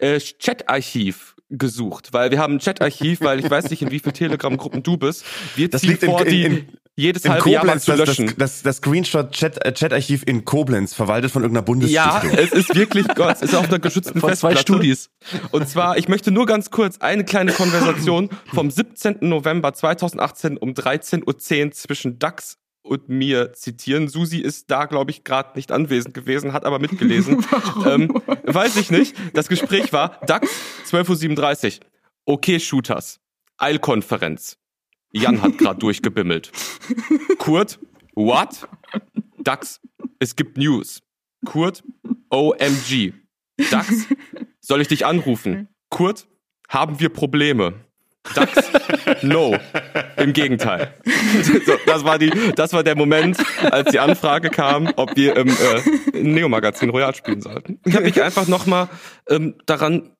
äh, 0.03 0.19
Chat-Archiv 0.19 1.35
gesucht, 1.49 2.13
weil 2.13 2.31
wir 2.31 2.39
haben 2.39 2.55
ein 2.55 2.59
Chat-Archiv, 2.59 3.21
weil 3.21 3.39
ich 3.39 3.49
weiß 3.49 3.69
nicht, 3.69 3.81
in 3.81 3.91
wie 3.91 3.99
viel 3.99 4.11
Telegram-Gruppen 4.11 4.81
du 4.83 4.97
bist. 4.97 5.23
Wir 5.55 5.69
Das 5.69 5.81
ziehen 5.81 5.91
liegt 5.91 6.03
in- 6.03 6.09
vor, 6.09 6.21
in- 6.25 6.29
die 6.29 6.43
in- 6.43 6.67
jedes 6.95 7.25
In 7.25 7.31
halbe 7.31 7.49
Jahr 7.49 7.65
mal 7.65 7.73
Koblenz, 7.79 7.85
zu 7.85 7.91
das, 7.91 7.99
das, 7.99 8.17
löschen. 8.19 8.33
das, 8.37 8.61
das 8.61 8.77
Screenshot-Chat- 8.77 9.63
äh, 9.65 9.73
Chat-Archiv 9.73 10.23
in 10.27 10.45
Koblenz, 10.45 10.93
verwaltet 10.93 11.31
von 11.31 11.41
irgendeiner 11.43 11.87
ja, 11.87 12.19
Bundesstiftung. 12.19 12.37
es 12.37 12.51
ist 12.69 12.75
wirklich 12.75 13.07
Gott, 13.15 13.35
es 13.37 13.41
ist 13.43 13.55
auf 13.55 13.67
einer 13.67 13.79
geschützten 13.79 14.19
Von 14.19 14.33
zwei 14.35 14.51
Festplatte. 14.51 14.59
Studis. 14.61 15.09
Und 15.51 15.67
zwar, 15.69 15.97
ich 15.97 16.07
möchte 16.07 16.29
nur 16.31 16.45
ganz 16.45 16.69
kurz 16.69 16.97
eine 16.99 17.23
kleine 17.25 17.51
Konversation 17.51 18.29
vom 18.53 18.69
17. 18.69 19.17
November 19.21 19.73
2018 19.73 20.57
um 20.57 20.73
13.10 20.73 21.25
Uhr 21.65 21.71
zwischen 21.71 22.19
Dax 22.19 22.57
und 22.83 23.09
mir 23.09 23.53
zitieren. 23.53 24.07
Susi 24.07 24.39
ist 24.39 24.69
da, 24.69 24.85
glaube 24.85 25.11
ich, 25.11 25.23
gerade 25.23 25.51
nicht 25.55 25.71
anwesend 25.71 26.13
gewesen, 26.13 26.53
hat 26.53 26.65
aber 26.65 26.79
mitgelesen. 26.79 27.45
ähm, 27.85 28.13
weiß 28.43 28.75
ich 28.75 28.91
nicht. 28.91 29.15
Das 29.33 29.47
Gespräch 29.47 29.91
war 29.93 30.19
Dax, 30.27 30.49
12.37 30.91 31.79
Uhr. 31.79 31.85
Okay, 32.25 32.59
Shooters. 32.59 33.19
Eilkonferenz. 33.57 34.57
Jan 35.11 35.41
hat 35.41 35.57
gerade 35.57 35.79
durchgebimmelt. 35.79 36.51
Kurt, 37.37 37.79
what? 38.15 38.67
Dax, 39.39 39.79
es 40.19 40.35
gibt 40.35 40.57
News. 40.57 41.01
Kurt, 41.45 41.83
OMG. 42.29 43.13
Dax, 43.69 44.07
soll 44.59 44.81
ich 44.81 44.87
dich 44.87 45.05
anrufen? 45.05 45.67
Kurt, 45.89 46.27
haben 46.67 46.99
wir 46.99 47.09
Probleme? 47.09 47.75
Dax, 48.33 48.71
no. 49.21 49.57
Im 50.17 50.33
Gegenteil. 50.33 50.93
So, 51.65 51.73
das, 51.85 52.03
war 52.03 52.19
die, 52.19 52.29
das 52.55 52.73
war 52.73 52.83
der 52.83 52.95
Moment, 52.95 53.37
als 53.71 53.91
die 53.91 53.99
Anfrage 53.99 54.49
kam, 54.49 54.91
ob 54.97 55.15
wir 55.15 55.35
im 55.35 55.47
äh, 55.47 56.21
Neo-Magazin 56.21 56.89
Royal 56.89 57.15
spielen 57.15 57.41
sollten. 57.41 57.79
Ich 57.85 57.95
habe 57.95 58.05
mich 58.05 58.21
einfach 58.21 58.47
nochmal 58.47 58.87
ähm, 59.29 59.55
daran 59.65 60.11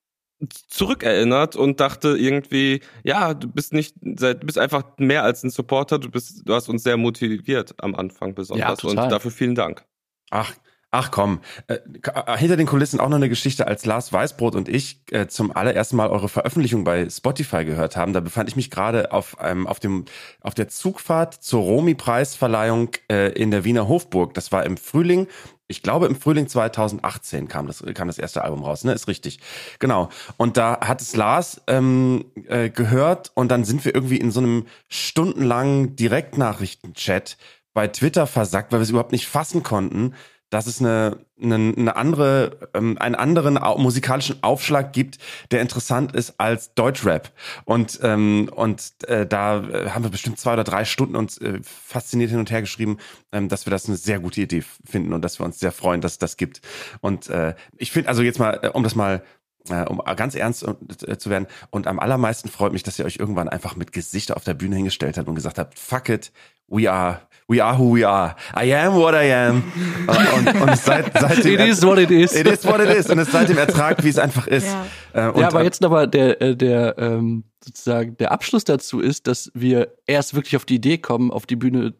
zurückerinnert 0.50 1.56
und 1.56 1.80
dachte 1.80 2.18
irgendwie, 2.18 2.82
ja, 3.04 3.34
du 3.34 3.48
bist 3.48 3.74
nicht, 3.74 3.96
du 4.02 4.34
bist 4.36 4.58
einfach 4.58 4.84
mehr 4.98 5.24
als 5.24 5.44
ein 5.44 5.50
Supporter, 5.50 6.00
du 6.00 6.10
bist, 6.10 6.42
du 6.46 6.54
hast 6.54 6.70
uns 6.70 6.84
sehr 6.84 6.98
motiviert 6.98 7.76
am 7.78 7.96
Anfang 7.96 8.34
besonders 8.34 8.82
Ja, 8.82 8.90
und 8.90 8.98
dafür 8.98 9.32
vielen 9.32 9.56
Dank. 9.56 9.86
Ach, 10.32 10.54
ach 10.94 11.12
komm. 11.12 11.40
Äh, 11.68 11.80
k- 12.02 12.38
hinter 12.38 12.56
den 12.56 12.68
Kulissen 12.68 13.00
auch 13.00 13.10
noch 13.10 13.18
eine 13.18 13.28
Geschichte, 13.30 13.68
als 13.68 13.86
Lars 13.86 14.14
Weißbrot 14.14 14.56
und 14.56 14.70
ich 14.70 15.02
äh, 15.12 15.28
zum 15.28 15.52
allerersten 15.56 15.98
Mal 15.98 16.10
eure 16.10 16.30
Veröffentlichung 16.30 16.84
bei 16.84 17.10
Spotify 17.10 17.66
gehört 17.66 17.98
haben. 17.98 18.14
Da 18.14 18.20
befand 18.20 18.48
ich 18.50 18.56
mich 18.56 18.70
gerade 18.72 19.12
auf 19.12 19.40
einem, 19.40 19.68
auf 19.68 19.80
dem, 19.80 20.06
auf 20.42 20.54
der 20.54 20.70
Zugfahrt 20.70 21.34
zur 21.34 21.64
Romy-Preisverleihung 21.64 22.92
äh, 23.12 23.32
in 23.34 23.52
der 23.52 23.64
Wiener 23.66 23.88
Hofburg. 23.88 24.34
Das 24.36 24.52
war 24.52 24.66
im 24.66 24.78
Frühling. 24.78 25.28
Ich 25.68 25.82
glaube, 25.82 26.06
im 26.06 26.16
Frühling 26.16 26.48
2018 26.48 27.48
kam 27.48 27.66
das, 27.66 27.84
kam 27.96 28.08
das 28.08 28.20
erste 28.20 28.44
Album 28.44 28.64
raus, 28.64 28.84
ne? 28.84 28.94
Ist 28.94 29.08
richtig. 29.08 29.40
Genau. 29.80 30.10
Und 30.38 30.58
da 30.58 30.80
hat 30.82 31.02
es 31.02 31.16
Lars 31.16 31.62
ähm, 31.68 32.26
äh, 32.48 32.70
gehört 32.70 33.32
und 33.34 33.50
dann 33.50 33.64
sind 33.64 33.84
wir 33.84 33.96
irgendwie 33.96 34.18
in 34.18 34.30
so 34.30 34.42
einem 34.42 34.68
stundenlangen 34.90 35.96
Direktnachrichten-Chat 35.96 37.38
bei 37.74 37.88
Twitter 37.88 38.28
versackt, 38.28 38.72
weil 38.72 38.80
wir 38.80 38.84
es 38.84 38.90
überhaupt 38.92 39.14
nicht 39.14 39.28
fassen 39.28 39.64
konnten, 39.64 40.14
dass 40.54 40.68
es 40.68 40.80
eine, 40.80 41.18
eine, 41.42 41.56
eine 41.76 41.96
andere, 41.96 42.70
ähm, 42.76 42.98
einen 43.00 43.16
anderen 43.16 43.56
musikalischen 43.82 44.44
Aufschlag 44.44 44.94
gibt, 44.94 45.18
der 45.50 45.62
interessant 45.62 46.14
ist 46.16 46.40
als 46.40 46.76
Deutschrap. 46.76 47.32
Und 47.66 48.00
ähm, 48.04 48.50
und 48.56 48.94
äh, 49.08 49.26
da 49.26 49.64
äh, 49.64 49.90
haben 49.90 50.04
wir 50.04 50.12
bestimmt 50.12 50.40
zwei 50.40 50.54
oder 50.54 50.64
drei 50.64 50.86
Stunden 50.86 51.16
uns 51.16 51.40
äh, 51.40 51.60
fasziniert 51.64 52.30
hin 52.30 52.40
und 52.40 52.52
her 52.52 52.62
geschrieben, 52.62 52.98
ähm, 53.32 53.50
dass 53.50 53.66
wir 53.66 53.72
das 53.72 53.88
eine 53.88 53.98
sehr 53.98 54.20
gute 54.20 54.42
Idee 54.42 54.64
finden 54.86 55.14
und 55.14 55.24
dass 55.24 55.40
wir 55.40 55.46
uns 55.46 55.60
sehr 55.60 55.72
freuen, 55.72 56.02
dass 56.02 56.14
es 56.14 56.20
das 56.20 56.38
gibt. 56.38 56.62
Und 57.02 57.30
äh, 57.30 57.56
ich 57.78 57.92
finde, 57.92 58.10
also 58.10 58.22
jetzt 58.22 58.38
mal, 58.38 58.60
äh, 58.62 58.68
um 58.70 58.84
das 58.84 58.94
mal 58.94 59.24
äh, 59.70 59.84
um 59.84 60.02
ganz 60.16 60.36
ernst 60.36 60.66
äh, 61.08 61.18
zu 61.18 61.30
werden. 61.30 61.48
Und 61.70 61.88
am 61.88 62.00
allermeisten 62.00 62.50
freut 62.50 62.74
mich, 62.74 62.84
dass 62.84 63.00
ihr 63.00 63.06
euch 63.06 63.18
irgendwann 63.18 63.50
einfach 63.50 63.76
mit 63.76 63.92
Gesicht 63.92 64.32
auf 64.32 64.44
der 64.44 64.54
Bühne 64.54 64.76
hingestellt 64.76 65.18
habt 65.18 65.28
und 65.28 65.36
gesagt 65.36 65.58
habt, 65.58 65.78
fuck 65.80 66.10
it, 66.10 66.32
we 66.68 66.92
are, 66.92 67.22
we 67.48 67.64
are 67.64 67.78
who 67.78 67.96
we 67.96 68.08
are. 68.08 68.36
I 68.56 68.74
am 68.74 68.96
what 68.96 69.14
I 69.14 69.32
am. 69.32 69.64
und, 70.38 70.62
und 70.62 70.78
seit, 70.78 71.18
seitdem 71.18 71.54
It 71.54 71.68
is 71.68 71.84
what 71.84 71.98
it 71.98 72.12
is. 72.12 72.36
It 72.36 72.48
is 72.48 72.66
what 72.66 72.80
it 72.80 72.90
is. 72.90 73.10
Und 73.10 73.20
es 73.20 73.32
seitdem 73.32 73.58
ertragt, 73.58 74.04
wie 74.04 74.10
es 74.10 74.18
einfach 74.18 74.48
ist. 74.48 74.68
Ja. 75.14 75.28
Äh, 75.28 75.32
und, 75.32 75.42
ja, 75.42 75.48
aber 75.48 75.64
jetzt 75.64 75.82
nochmal 75.82 76.08
der, 76.08 76.42
äh, 76.42 76.56
der, 76.56 76.98
ähm, 76.98 77.46
sozusagen, 77.64 78.18
der 78.18 78.32
Abschluss 78.32 78.66
dazu 78.66 79.00
ist, 79.00 79.28
dass 79.28 79.52
wir 79.54 79.96
erst 80.06 80.34
wirklich 80.34 80.56
auf 80.56 80.66
die 80.66 80.76
Idee 80.76 80.98
kommen, 80.98 81.32
auf 81.32 81.46
die 81.46 81.56
Bühne 81.56 81.94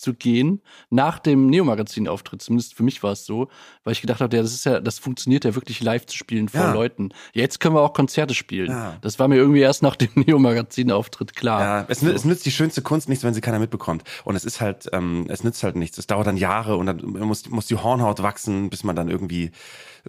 zu 0.00 0.14
gehen, 0.14 0.60
nach 0.90 1.18
dem 1.18 1.46
Neo-Magazin-Auftritt. 1.48 2.42
Zumindest 2.42 2.74
für 2.74 2.82
mich 2.82 3.02
war 3.02 3.12
es 3.12 3.24
so, 3.26 3.48
weil 3.84 3.92
ich 3.92 4.00
gedacht 4.00 4.20
habe, 4.20 4.34
ja, 4.36 4.42
das 4.42 4.52
ist 4.52 4.64
ja, 4.64 4.80
das 4.80 4.98
funktioniert 4.98 5.44
ja 5.44 5.54
wirklich 5.54 5.80
live 5.82 6.06
zu 6.06 6.16
spielen 6.16 6.48
vor 6.48 6.60
Ja. 6.60 6.72
Leuten. 6.72 7.10
Jetzt 7.32 7.60
können 7.60 7.74
wir 7.74 7.82
auch 7.82 7.92
Konzerte 7.92 8.34
spielen. 8.34 8.70
Ja. 8.70 8.96
Das 9.02 9.18
war 9.18 9.28
mir 9.28 9.36
irgendwie 9.36 9.60
erst 9.60 9.82
nach 9.82 9.96
dem 9.96 10.08
Neo-Magazin-Auftritt 10.14 11.34
klar. 11.36 11.60
Ja, 11.60 11.84
es, 11.88 12.02
nü- 12.02 12.12
es 12.12 12.24
nützt 12.24 12.44
die 12.46 12.50
schönste 12.50 12.82
Kunst 12.82 13.08
nichts, 13.08 13.24
wenn 13.24 13.34
sie 13.34 13.40
keiner 13.40 13.58
mitbekommt. 13.58 14.04
Und 14.24 14.36
es 14.36 14.44
ist 14.44 14.60
halt, 14.60 14.88
ähm, 14.92 15.26
es 15.28 15.44
nützt 15.44 15.62
halt 15.62 15.76
nichts. 15.76 15.98
Es 15.98 16.06
dauert 16.06 16.26
dann 16.26 16.36
Jahre 16.36 16.76
und 16.76 16.86
dann 16.86 16.98
muss, 17.04 17.48
muss 17.48 17.66
die 17.66 17.76
Hornhaut 17.76 18.22
wachsen, 18.22 18.70
bis 18.70 18.84
man 18.84 18.96
dann 18.96 19.08
irgendwie 19.08 19.50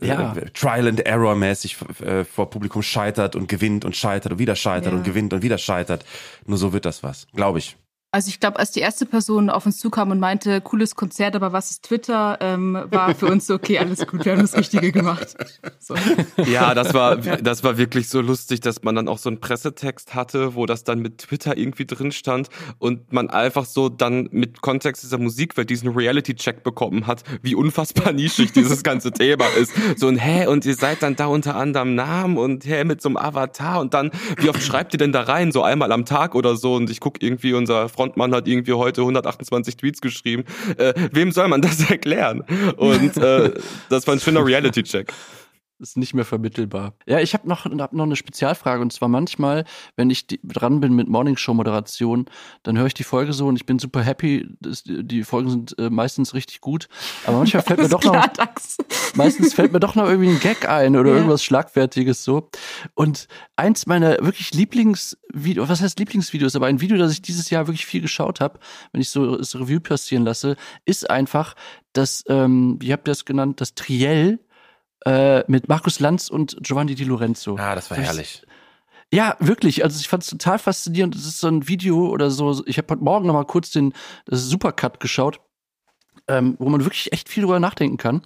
äh, 0.01 0.07
Ja. 0.07 0.33
Trial 0.53 0.87
and 0.87 0.99
Error 1.05 1.35
mäßig 1.35 1.77
äh, 2.01 2.23
vor 2.23 2.49
Publikum 2.49 2.81
scheitert 2.81 3.35
und 3.35 3.47
gewinnt 3.47 3.85
und 3.85 3.95
scheitert 3.95 4.31
und 4.33 4.39
wieder 4.39 4.55
scheitert 4.55 4.93
und 4.93 5.03
gewinnt 5.03 5.33
und 5.33 5.41
wieder 5.43 5.57
scheitert. 5.57 6.05
Nur 6.45 6.57
so 6.57 6.73
wird 6.73 6.85
das 6.85 7.03
was, 7.03 7.27
glaube 7.33 7.59
ich. 7.59 7.77
Also 8.13 8.27
ich 8.27 8.41
glaube, 8.41 8.59
als 8.59 8.71
die 8.71 8.81
erste 8.81 9.05
Person 9.05 9.49
auf 9.49 9.65
uns 9.65 9.77
zukam 9.77 10.11
und 10.11 10.19
meinte, 10.19 10.59
cooles 10.59 10.97
Konzert, 10.97 11.33
aber 11.33 11.53
was 11.53 11.71
ist 11.71 11.83
Twitter, 11.83 12.37
ähm, 12.41 12.77
war 12.89 13.15
für 13.15 13.27
uns 13.27 13.47
so, 13.47 13.53
okay, 13.53 13.79
alles 13.79 14.05
gut, 14.05 14.25
wir 14.25 14.33
haben 14.33 14.41
das 14.41 14.57
Richtige 14.57 14.91
gemacht. 14.91 15.37
So. 15.79 15.95
Ja, 16.45 16.73
das 16.73 16.93
war, 16.93 17.15
das 17.15 17.63
war 17.63 17.77
wirklich 17.77 18.09
so 18.09 18.19
lustig, 18.19 18.59
dass 18.59 18.83
man 18.83 18.95
dann 18.95 19.07
auch 19.07 19.17
so 19.17 19.29
einen 19.29 19.39
Pressetext 19.39 20.13
hatte, 20.13 20.55
wo 20.55 20.65
das 20.65 20.83
dann 20.83 20.99
mit 20.99 21.19
Twitter 21.19 21.55
irgendwie 21.55 21.85
drin 21.85 22.11
stand 22.11 22.49
und 22.79 23.13
man 23.13 23.29
einfach 23.29 23.63
so 23.65 23.87
dann 23.87 24.27
mit 24.31 24.61
Kontext 24.61 25.03
dieser 25.03 25.17
Musikwelt 25.17 25.69
diesen 25.69 25.89
Reality-Check 25.89 26.63
bekommen 26.63 27.07
hat, 27.07 27.23
wie 27.41 27.55
unfassbar 27.55 28.11
nischig 28.13 28.51
dieses 28.51 28.83
ganze 28.83 29.11
Thema 29.11 29.45
ist. 29.57 29.71
So 29.95 30.07
ein, 30.07 30.17
hä, 30.17 30.47
und 30.47 30.65
ihr 30.65 30.75
seid 30.75 31.01
dann 31.01 31.15
da 31.15 31.27
unter 31.27 31.55
anderem 31.55 31.95
Namen 31.95 32.37
und 32.37 32.65
hä, 32.65 32.83
mit 32.83 33.01
so 33.01 33.07
einem 33.07 33.17
Avatar 33.17 33.79
und 33.79 33.93
dann, 33.93 34.11
wie 34.37 34.49
oft 34.49 34.61
schreibt 34.61 34.93
ihr 34.93 34.97
denn 34.97 35.13
da 35.13 35.21
rein? 35.21 35.53
So 35.53 35.63
einmal 35.63 35.93
am 35.93 36.05
Tag 36.05 36.35
oder 36.35 36.57
so 36.57 36.75
und 36.75 36.89
ich 36.89 36.99
guck 36.99 37.23
irgendwie, 37.23 37.53
unser 37.53 37.87
Frontmann 38.01 38.33
hat 38.33 38.47
irgendwie 38.47 38.73
heute 38.73 39.01
128 39.01 39.77
Tweets 39.77 40.01
geschrieben. 40.01 40.43
Äh, 40.77 40.93
wem 41.11 41.31
soll 41.31 41.47
man 41.47 41.61
das 41.61 41.87
erklären? 41.89 42.43
Und 42.77 43.15
äh, 43.17 43.51
das 43.89 44.07
war 44.07 44.15
ein 44.15 44.19
schöner 44.19 44.43
Reality-Check. 44.43 45.13
Ist 45.81 45.97
nicht 45.97 46.13
mehr 46.13 46.25
vermittelbar. 46.25 46.93
Ja, 47.07 47.19
ich 47.19 47.33
habe 47.33 47.47
noch, 47.49 47.65
hab 47.65 47.93
noch 47.93 48.03
eine 48.05 48.15
Spezialfrage 48.15 48.81
und 48.81 48.93
zwar 48.93 49.09
manchmal, 49.09 49.65
wenn 49.95 50.09
ich 50.09 50.27
die, 50.27 50.39
dran 50.43 50.79
bin 50.79 50.93
mit 50.93 51.07
Morningshow-Moderation, 51.09 52.25
dann 52.63 52.77
höre 52.77 52.85
ich 52.85 52.93
die 52.93 53.03
Folge 53.03 53.33
so 53.33 53.47
und 53.47 53.55
ich 53.55 53.65
bin 53.65 53.79
super 53.79 54.01
happy. 54.01 54.47
Das, 54.59 54.83
die 54.85 55.23
Folgen 55.23 55.49
sind 55.49 55.77
äh, 55.79 55.89
meistens 55.89 56.33
richtig 56.33 56.61
gut. 56.61 56.87
Aber 57.25 57.37
manchmal 57.39 57.63
fällt 57.65 57.81
mir 57.81 57.89
doch 57.89 58.03
noch, 58.03 58.11
Klar, 58.11 58.27
Dax. 58.29 58.77
meistens 59.15 59.53
fällt 59.53 59.73
mir 59.73 59.79
doch 59.79 59.95
noch 59.95 60.07
irgendwie 60.07 60.29
ein 60.29 60.39
Gag 60.39 60.69
ein 60.69 60.95
oder 60.95 61.09
Ja. 61.09 61.15
irgendwas 61.17 61.43
Schlagfertiges 61.43 62.23
so. 62.23 62.49
Und 62.93 63.27
eins 63.55 63.85
meiner 63.87 64.17
wirklich 64.21 64.53
Lieblingsvideos, 64.53 65.67
was 65.69 65.81
heißt 65.81 65.99
Lieblingsvideos, 65.99 66.55
aber 66.55 66.67
ein 66.67 66.81
Video, 66.81 66.97
das 66.97 67.11
ich 67.13 67.21
dieses 67.21 67.49
Jahr 67.49 67.67
wirklich 67.67 67.85
viel 67.85 68.01
geschaut 68.01 68.39
habe, 68.39 68.59
wenn 68.91 69.01
ich 69.01 69.09
so 69.09 69.37
das 69.37 69.55
Review 69.55 69.79
passieren 69.79 70.23
lasse, 70.25 70.55
ist 70.85 71.09
einfach 71.09 71.55
das, 71.93 72.23
ähm, 72.27 72.77
wie 72.79 72.93
habt 72.93 73.07
ihr 73.07 73.11
das 73.11 73.25
genannt, 73.25 73.59
das 73.61 73.73
Triell 73.75 74.39
äh, 75.05 75.43
mit 75.49 75.67
Markus 75.69 75.99
Lanz 75.99 76.29
und 76.29 76.57
Giovanni 76.61 76.95
Di 76.95 77.03
Lorenzo. 77.03 77.55
Ah, 77.59 77.75
das 77.75 77.89
war 77.89 77.97
Das- 77.97 78.07
herrlich. 78.07 78.43
Ja, 79.13 79.35
wirklich. 79.39 79.83
Also 79.83 79.99
ich 79.99 80.07
fand 80.07 80.23
es 80.23 80.29
total 80.29 80.57
faszinierend. 80.57 81.15
Es 81.15 81.25
ist 81.25 81.39
so 81.41 81.47
ein 81.49 81.67
Video 81.67 82.07
oder 82.07 82.31
so. 82.31 82.63
Ich 82.65 82.77
habe 82.77 82.87
heute 82.93 83.03
Morgen 83.03 83.27
noch 83.27 83.33
mal 83.33 83.43
kurz 83.45 83.69
den 83.71 83.93
das 84.25 84.43
Supercut 84.47 85.01
geschaut, 85.01 85.41
ähm, 86.29 86.55
wo 86.59 86.69
man 86.69 86.85
wirklich 86.85 87.11
echt 87.11 87.27
viel 87.27 87.43
drüber 87.43 87.59
nachdenken 87.59 87.97
kann. 87.97 88.21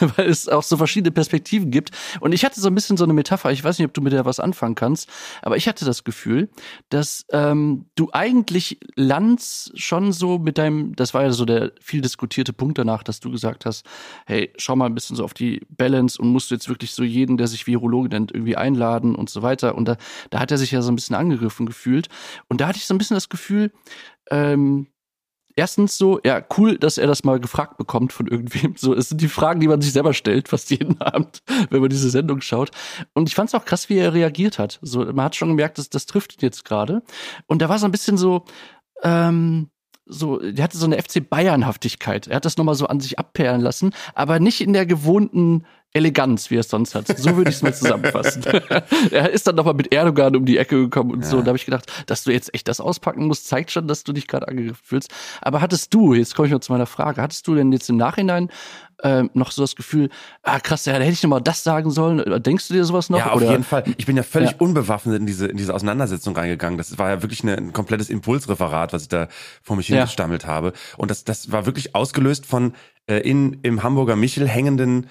weil 0.16 0.28
es 0.28 0.48
auch 0.48 0.62
so 0.62 0.76
verschiedene 0.76 1.12
Perspektiven 1.12 1.70
gibt. 1.70 1.90
Und 2.20 2.32
ich 2.32 2.44
hatte 2.44 2.60
so 2.60 2.68
ein 2.68 2.74
bisschen 2.74 2.96
so 2.96 3.04
eine 3.04 3.12
Metapher, 3.12 3.52
ich 3.52 3.62
weiß 3.62 3.78
nicht, 3.78 3.86
ob 3.86 3.94
du 3.94 4.00
mit 4.00 4.12
der 4.12 4.24
was 4.24 4.40
anfangen 4.40 4.74
kannst, 4.74 5.08
aber 5.42 5.56
ich 5.56 5.68
hatte 5.68 5.84
das 5.84 6.04
Gefühl, 6.04 6.48
dass 6.88 7.26
ähm, 7.32 7.86
du 7.94 8.10
eigentlich 8.12 8.78
Lanz 8.96 9.72
schon 9.74 10.12
so 10.12 10.38
mit 10.38 10.58
deinem, 10.58 10.94
das 10.96 11.14
war 11.14 11.22
ja 11.22 11.32
so 11.32 11.44
der 11.44 11.72
viel 11.80 12.00
diskutierte 12.00 12.52
Punkt 12.52 12.78
danach, 12.78 13.02
dass 13.02 13.20
du 13.20 13.30
gesagt 13.30 13.66
hast, 13.66 13.86
hey, 14.26 14.52
schau 14.56 14.76
mal 14.76 14.86
ein 14.86 14.94
bisschen 14.94 15.16
so 15.16 15.24
auf 15.24 15.34
die 15.34 15.62
Balance 15.68 16.20
und 16.20 16.28
musst 16.28 16.50
du 16.50 16.54
jetzt 16.54 16.68
wirklich 16.68 16.92
so 16.92 17.02
jeden, 17.02 17.36
der 17.36 17.46
sich 17.46 17.66
Virologe 17.66 18.08
nennt, 18.08 18.32
irgendwie 18.32 18.56
einladen 18.56 19.14
und 19.14 19.30
so 19.30 19.42
weiter. 19.42 19.74
Und 19.74 19.86
da, 19.86 19.96
da 20.30 20.40
hat 20.40 20.50
er 20.50 20.58
sich 20.58 20.70
ja 20.70 20.82
so 20.82 20.90
ein 20.90 20.96
bisschen 20.96 21.16
angegriffen 21.16 21.66
gefühlt. 21.66 22.08
Und 22.48 22.60
da 22.60 22.68
hatte 22.68 22.78
ich 22.78 22.86
so 22.86 22.94
ein 22.94 22.98
bisschen 22.98 23.16
das 23.16 23.28
Gefühl, 23.28 23.72
ähm, 24.30 24.88
erstens 25.56 25.96
so, 25.96 26.20
ja, 26.24 26.42
cool, 26.56 26.78
dass 26.78 26.98
er 26.98 27.06
das 27.06 27.24
mal 27.24 27.40
gefragt 27.40 27.76
bekommt 27.76 28.12
von 28.12 28.26
irgendwem. 28.26 28.74
So, 28.76 28.94
es 28.94 29.08
sind 29.08 29.20
die 29.20 29.28
Fragen, 29.28 29.60
die 29.60 29.68
man 29.68 29.80
sich 29.80 29.92
selber 29.92 30.14
stellt, 30.14 30.48
fast 30.48 30.70
jeden 30.70 31.00
Abend, 31.00 31.42
wenn 31.70 31.80
man 31.80 31.90
diese 31.90 32.10
Sendung 32.10 32.40
schaut. 32.40 32.70
Und 33.12 33.28
ich 33.28 33.34
fand 33.34 33.48
es 33.48 33.54
auch 33.54 33.64
krass, 33.64 33.88
wie 33.88 33.98
er 33.98 34.14
reagiert 34.14 34.58
hat. 34.58 34.78
So, 34.82 35.04
man 35.04 35.26
hat 35.26 35.36
schon 35.36 35.48
gemerkt, 35.48 35.78
dass 35.78 35.90
das 35.90 36.06
trifft 36.06 36.34
ihn 36.34 36.46
jetzt 36.46 36.64
gerade. 36.64 37.02
Und 37.46 37.62
da 37.62 37.68
war 37.68 37.78
so 37.78 37.86
ein 37.86 37.92
bisschen 37.92 38.16
so, 38.16 38.44
ähm, 39.02 39.70
so, 40.06 40.38
der 40.38 40.64
hatte 40.64 40.76
so 40.76 40.86
eine 40.86 41.00
FC 41.00 41.28
Bayern-Haftigkeit. 41.28 42.26
Er 42.26 42.36
hat 42.36 42.44
das 42.44 42.56
nochmal 42.56 42.74
so 42.74 42.86
an 42.86 43.00
sich 43.00 43.18
abperlen 43.18 43.60
lassen, 43.60 43.94
aber 44.14 44.38
nicht 44.38 44.60
in 44.60 44.72
der 44.72 44.86
gewohnten 44.86 45.64
Eleganz, 45.94 46.50
wie 46.50 46.56
er 46.56 46.60
es 46.60 46.68
sonst 46.68 46.94
hat. 46.96 47.06
So 47.16 47.36
würde 47.36 47.50
ich 47.50 47.56
es 47.56 47.62
mal 47.62 47.72
zusammenfassen. 47.72 48.42
er 49.12 49.30
ist 49.30 49.46
dann 49.46 49.54
nochmal 49.54 49.74
mit 49.74 49.94
Erdogan 49.94 50.34
um 50.34 50.44
die 50.44 50.58
Ecke 50.58 50.76
gekommen 50.76 51.12
und 51.12 51.22
ja. 51.22 51.26
so. 51.26 51.38
Und 51.38 51.44
da 51.44 51.50
habe 51.50 51.56
ich 51.56 51.64
gedacht, 51.64 51.90
dass 52.06 52.24
du 52.24 52.32
jetzt 52.32 52.52
echt 52.52 52.66
das 52.66 52.80
auspacken 52.80 53.26
musst, 53.26 53.46
zeigt 53.46 53.70
schon, 53.70 53.86
dass 53.86 54.02
du 54.02 54.12
dich 54.12 54.26
gerade 54.26 54.48
angegriffen 54.48 54.82
fühlst. 54.82 55.14
Aber 55.40 55.60
hattest 55.60 55.94
du, 55.94 56.12
jetzt 56.12 56.34
komme 56.34 56.48
ich 56.48 56.52
mal 56.52 56.60
zu 56.60 56.72
meiner 56.72 56.86
Frage, 56.86 57.22
hattest 57.22 57.46
du 57.46 57.54
denn 57.54 57.70
jetzt 57.72 57.88
im 57.88 57.96
Nachhinein 57.96 58.50
äh, 59.02 59.24
noch 59.34 59.50
so 59.50 59.62
das 59.62 59.76
Gefühl, 59.76 60.08
ah 60.42 60.58
krass, 60.58 60.84
ja, 60.86 60.94
da 60.94 61.00
hätte 61.00 61.12
ich 61.12 61.22
noch 61.22 61.30
mal 61.30 61.40
das 61.40 61.62
sagen 61.62 61.90
sollen. 61.90 62.42
Denkst 62.42 62.68
du 62.68 62.74
dir 62.74 62.84
sowas 62.84 63.10
noch? 63.10 63.18
Ja, 63.18 63.30
auf 63.30 63.36
oder? 63.36 63.50
jeden 63.50 63.64
Fall. 63.64 63.84
Ich 63.96 64.06
bin 64.06 64.16
ja 64.16 64.22
völlig 64.22 64.52
ja. 64.52 64.56
unbewaffnet 64.58 65.16
in 65.20 65.26
diese, 65.26 65.46
in 65.46 65.56
diese 65.56 65.74
Auseinandersetzung 65.74 66.36
reingegangen. 66.36 66.78
Das 66.78 66.98
war 66.98 67.10
ja 67.10 67.22
wirklich 67.22 67.42
eine, 67.42 67.56
ein 67.56 67.72
komplettes 67.72 68.10
Impulsreferat, 68.10 68.92
was 68.92 69.02
ich 69.02 69.08
da 69.08 69.28
vor 69.62 69.76
mich 69.76 69.88
hingestammelt 69.88 70.44
ja. 70.44 70.48
habe. 70.48 70.72
Und 70.96 71.10
das, 71.10 71.24
das 71.24 71.52
war 71.52 71.66
wirklich 71.66 71.94
ausgelöst 71.94 72.46
von 72.46 72.74
in 73.06 73.58
im 73.62 73.82
Hamburger 73.82 74.16
Michel 74.16 74.48
hängenden 74.48 75.08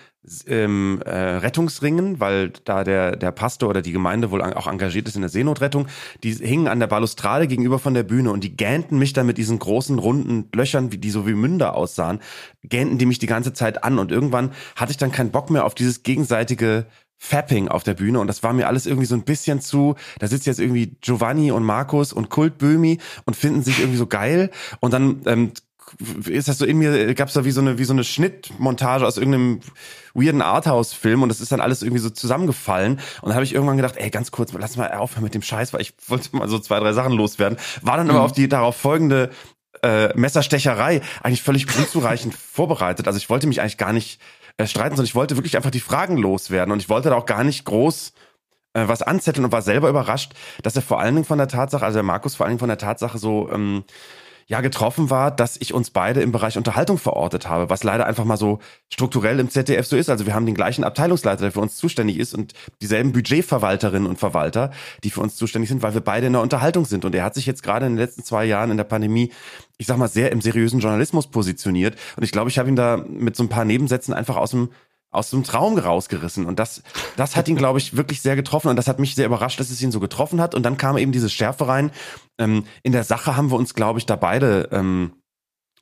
ähm, 0.47 1.01
äh, 1.05 1.11
Rettungsringen, 1.11 2.19
weil 2.19 2.49
da 2.63 2.83
der, 2.83 3.15
der 3.15 3.31
Pastor 3.31 3.69
oder 3.69 3.81
die 3.81 3.91
Gemeinde 3.91 4.31
wohl 4.31 4.41
auch 4.41 4.67
engagiert 4.67 5.07
ist 5.07 5.15
in 5.15 5.21
der 5.21 5.29
Seenotrettung. 5.29 5.87
Die 6.23 6.33
hingen 6.33 6.67
an 6.67 6.79
der 6.79 6.87
Balustrade 6.87 7.47
gegenüber 7.47 7.79
von 7.79 7.93
der 7.93 8.03
Bühne 8.03 8.31
und 8.31 8.43
die 8.43 8.55
gähnten 8.55 8.97
mich 8.97 9.13
da 9.13 9.23
mit 9.23 9.37
diesen 9.37 9.59
großen 9.59 9.99
runden 9.99 10.49
Löchern, 10.55 10.91
wie 10.91 10.97
die 10.97 11.11
so 11.11 11.27
wie 11.27 11.33
Münder 11.33 11.75
aussahen, 11.75 12.19
gähnten 12.63 12.97
die 12.97 13.05
mich 13.05 13.19
die 13.19 13.27
ganze 13.27 13.53
Zeit 13.53 13.83
an. 13.83 13.99
Und 13.99 14.11
irgendwann 14.11 14.51
hatte 14.75 14.91
ich 14.91 14.97
dann 14.97 15.11
keinen 15.11 15.31
Bock 15.31 15.49
mehr 15.49 15.65
auf 15.65 15.75
dieses 15.75 16.03
gegenseitige 16.03 16.85
Fapping 17.17 17.69
auf 17.69 17.83
der 17.83 17.93
Bühne. 17.93 18.19
Und 18.19 18.27
das 18.27 18.43
war 18.43 18.53
mir 18.53 18.67
alles 18.67 18.85
irgendwie 18.85 19.05
so 19.05 19.15
ein 19.15 19.23
bisschen 19.23 19.61
zu, 19.61 19.95
da 20.19 20.27
sitzt 20.27 20.45
jetzt 20.45 20.59
irgendwie 20.59 20.97
Giovanni 20.99 21.51
und 21.51 21.63
Markus 21.63 22.11
und 22.11 22.29
Kult 22.29 22.57
Böhmi 22.57 22.99
und 23.25 23.35
finden 23.35 23.61
sich 23.61 23.79
irgendwie 23.79 23.97
so 23.97 24.07
geil. 24.07 24.51
Und 24.81 24.93
dann 24.93 25.21
ähm, 25.25 25.51
ist 26.25 26.47
das 26.47 26.57
so 26.57 26.65
in 26.65 26.77
mir, 26.77 27.13
gab 27.13 27.27
es 27.27 27.33
da 27.33 27.45
wie 27.45 27.51
so 27.51 27.61
eine 27.61 27.77
wie 27.77 27.83
so 27.83 27.93
eine 27.93 28.03
Schnittmontage 28.03 29.05
aus 29.05 29.17
irgendeinem 29.17 29.61
weirden 30.13 30.41
Arthouse-Film 30.41 31.23
und 31.23 31.29
das 31.29 31.41
ist 31.41 31.51
dann 31.51 31.61
alles 31.61 31.81
irgendwie 31.81 32.01
so 32.01 32.09
zusammengefallen. 32.09 32.93
Und 33.21 33.29
dann 33.29 33.35
habe 33.35 33.45
ich 33.45 33.53
irgendwann 33.53 33.77
gedacht, 33.77 33.95
ey, 33.97 34.09
ganz 34.09 34.31
kurz, 34.31 34.53
lass 34.53 34.77
mal 34.77 34.91
aufhören 34.91 35.23
mit 35.23 35.33
dem 35.33 35.41
Scheiß, 35.41 35.73
weil 35.73 35.81
ich 35.81 35.93
wollte 36.07 36.35
mal 36.35 36.47
so 36.49 36.59
zwei, 36.59 36.79
drei 36.79 36.93
Sachen 36.93 37.13
loswerden. 37.13 37.57
War 37.81 37.97
dann 37.97 38.07
mhm. 38.07 38.15
aber 38.15 38.21
auf 38.21 38.31
die 38.31 38.47
darauf 38.47 38.75
folgende 38.75 39.29
äh, 39.81 40.15
Messerstecherei 40.17 41.01
eigentlich 41.21 41.43
völlig 41.43 41.67
unzureichend 41.77 42.33
vorbereitet. 42.51 43.07
Also 43.07 43.17
ich 43.17 43.29
wollte 43.29 43.47
mich 43.47 43.61
eigentlich 43.61 43.77
gar 43.77 43.93
nicht 43.93 44.19
äh, 44.57 44.67
streiten, 44.67 44.95
sondern 44.95 45.07
ich 45.07 45.15
wollte 45.15 45.35
wirklich 45.37 45.57
einfach 45.57 45.71
die 45.71 45.79
Fragen 45.79 46.17
loswerden 46.17 46.71
und 46.71 46.79
ich 46.79 46.89
wollte 46.89 47.09
da 47.09 47.15
auch 47.15 47.25
gar 47.25 47.43
nicht 47.43 47.65
groß 47.65 48.13
äh, 48.73 48.87
was 48.87 49.01
anzetteln 49.01 49.45
und 49.45 49.51
war 49.51 49.61
selber 49.61 49.89
überrascht, 49.89 50.33
dass 50.61 50.75
er 50.75 50.81
vor 50.81 50.99
allen 50.99 51.15
Dingen 51.15 51.25
von 51.25 51.37
der 51.37 51.47
Tatsache, 51.47 51.85
also 51.85 51.97
der 51.97 52.03
Markus 52.03 52.35
vor 52.35 52.45
allen 52.45 52.51
Dingen 52.51 52.59
von 52.59 52.69
der 52.69 52.77
Tatsache 52.77 53.17
so 53.17 53.49
ähm, 53.51 53.83
ja 54.47 54.61
getroffen 54.61 55.09
war, 55.09 55.31
dass 55.31 55.57
ich 55.57 55.73
uns 55.73 55.89
beide 55.89 56.21
im 56.21 56.31
Bereich 56.31 56.57
Unterhaltung 56.57 56.97
verortet 56.97 57.47
habe, 57.47 57.69
was 57.69 57.83
leider 57.83 58.05
einfach 58.05 58.25
mal 58.25 58.37
so 58.37 58.59
strukturell 58.91 59.39
im 59.39 59.49
ZDF 59.49 59.85
so 59.85 59.95
ist. 59.95 60.09
Also 60.09 60.25
wir 60.25 60.33
haben 60.33 60.45
den 60.45 60.55
gleichen 60.55 60.83
Abteilungsleiter, 60.83 61.41
der 61.41 61.51
für 61.51 61.59
uns 61.59 61.77
zuständig 61.77 62.17
ist 62.17 62.33
und 62.33 62.53
dieselben 62.81 63.11
Budgetverwalterinnen 63.11 64.07
und 64.07 64.19
Verwalter, 64.19 64.71
die 65.03 65.09
für 65.09 65.21
uns 65.21 65.35
zuständig 65.35 65.69
sind, 65.69 65.81
weil 65.81 65.93
wir 65.93 66.01
beide 66.01 66.27
in 66.27 66.33
der 66.33 66.41
Unterhaltung 66.41 66.85
sind. 66.85 67.05
Und 67.05 67.15
er 67.15 67.23
hat 67.23 67.35
sich 67.35 67.45
jetzt 67.45 67.63
gerade 67.63 67.85
in 67.85 67.93
den 67.93 67.99
letzten 67.99 68.23
zwei 68.23 68.45
Jahren 68.45 68.71
in 68.71 68.77
der 68.77 68.83
Pandemie, 68.83 69.31
ich 69.77 69.87
sag 69.87 69.97
mal, 69.97 70.07
sehr 70.07 70.31
im 70.31 70.41
seriösen 70.41 70.79
Journalismus 70.79 71.27
positioniert. 71.27 71.95
Und 72.15 72.23
ich 72.23 72.31
glaube, 72.31 72.49
ich 72.49 72.59
habe 72.59 72.69
ihn 72.69 72.75
da 72.75 72.97
mit 73.07 73.35
so 73.35 73.43
ein 73.43 73.49
paar 73.49 73.65
Nebensätzen 73.65 74.13
einfach 74.13 74.37
aus 74.37 74.51
dem 74.51 74.69
aus 75.13 75.29
dem 75.29 75.43
Traum 75.43 75.77
rausgerissen. 75.77 76.45
Und 76.45 76.59
das, 76.59 76.83
das 77.15 77.35
hat 77.35 77.47
ihn, 77.47 77.55
glaube 77.55 77.79
ich, 77.79 77.95
wirklich 77.95 78.21
sehr 78.21 78.35
getroffen. 78.35 78.69
Und 78.69 78.75
das 78.75 78.87
hat 78.87 78.99
mich 78.99 79.15
sehr 79.15 79.25
überrascht, 79.25 79.59
dass 79.59 79.69
es 79.69 79.81
ihn 79.81 79.91
so 79.91 79.99
getroffen 79.99 80.41
hat. 80.41 80.55
Und 80.55 80.63
dann 80.63 80.77
kam 80.77 80.97
eben 80.97 81.11
diese 81.11 81.29
Schärfe 81.29 81.67
rein. 81.67 81.91
Ähm, 82.37 82.65
in 82.81 82.91
der 82.91 83.03
Sache 83.03 83.35
haben 83.37 83.51
wir 83.51 83.57
uns, 83.57 83.73
glaube 83.73 83.99
ich, 83.99 84.05
da 84.05 84.15
beide 84.15 84.69
ähm, 84.71 85.13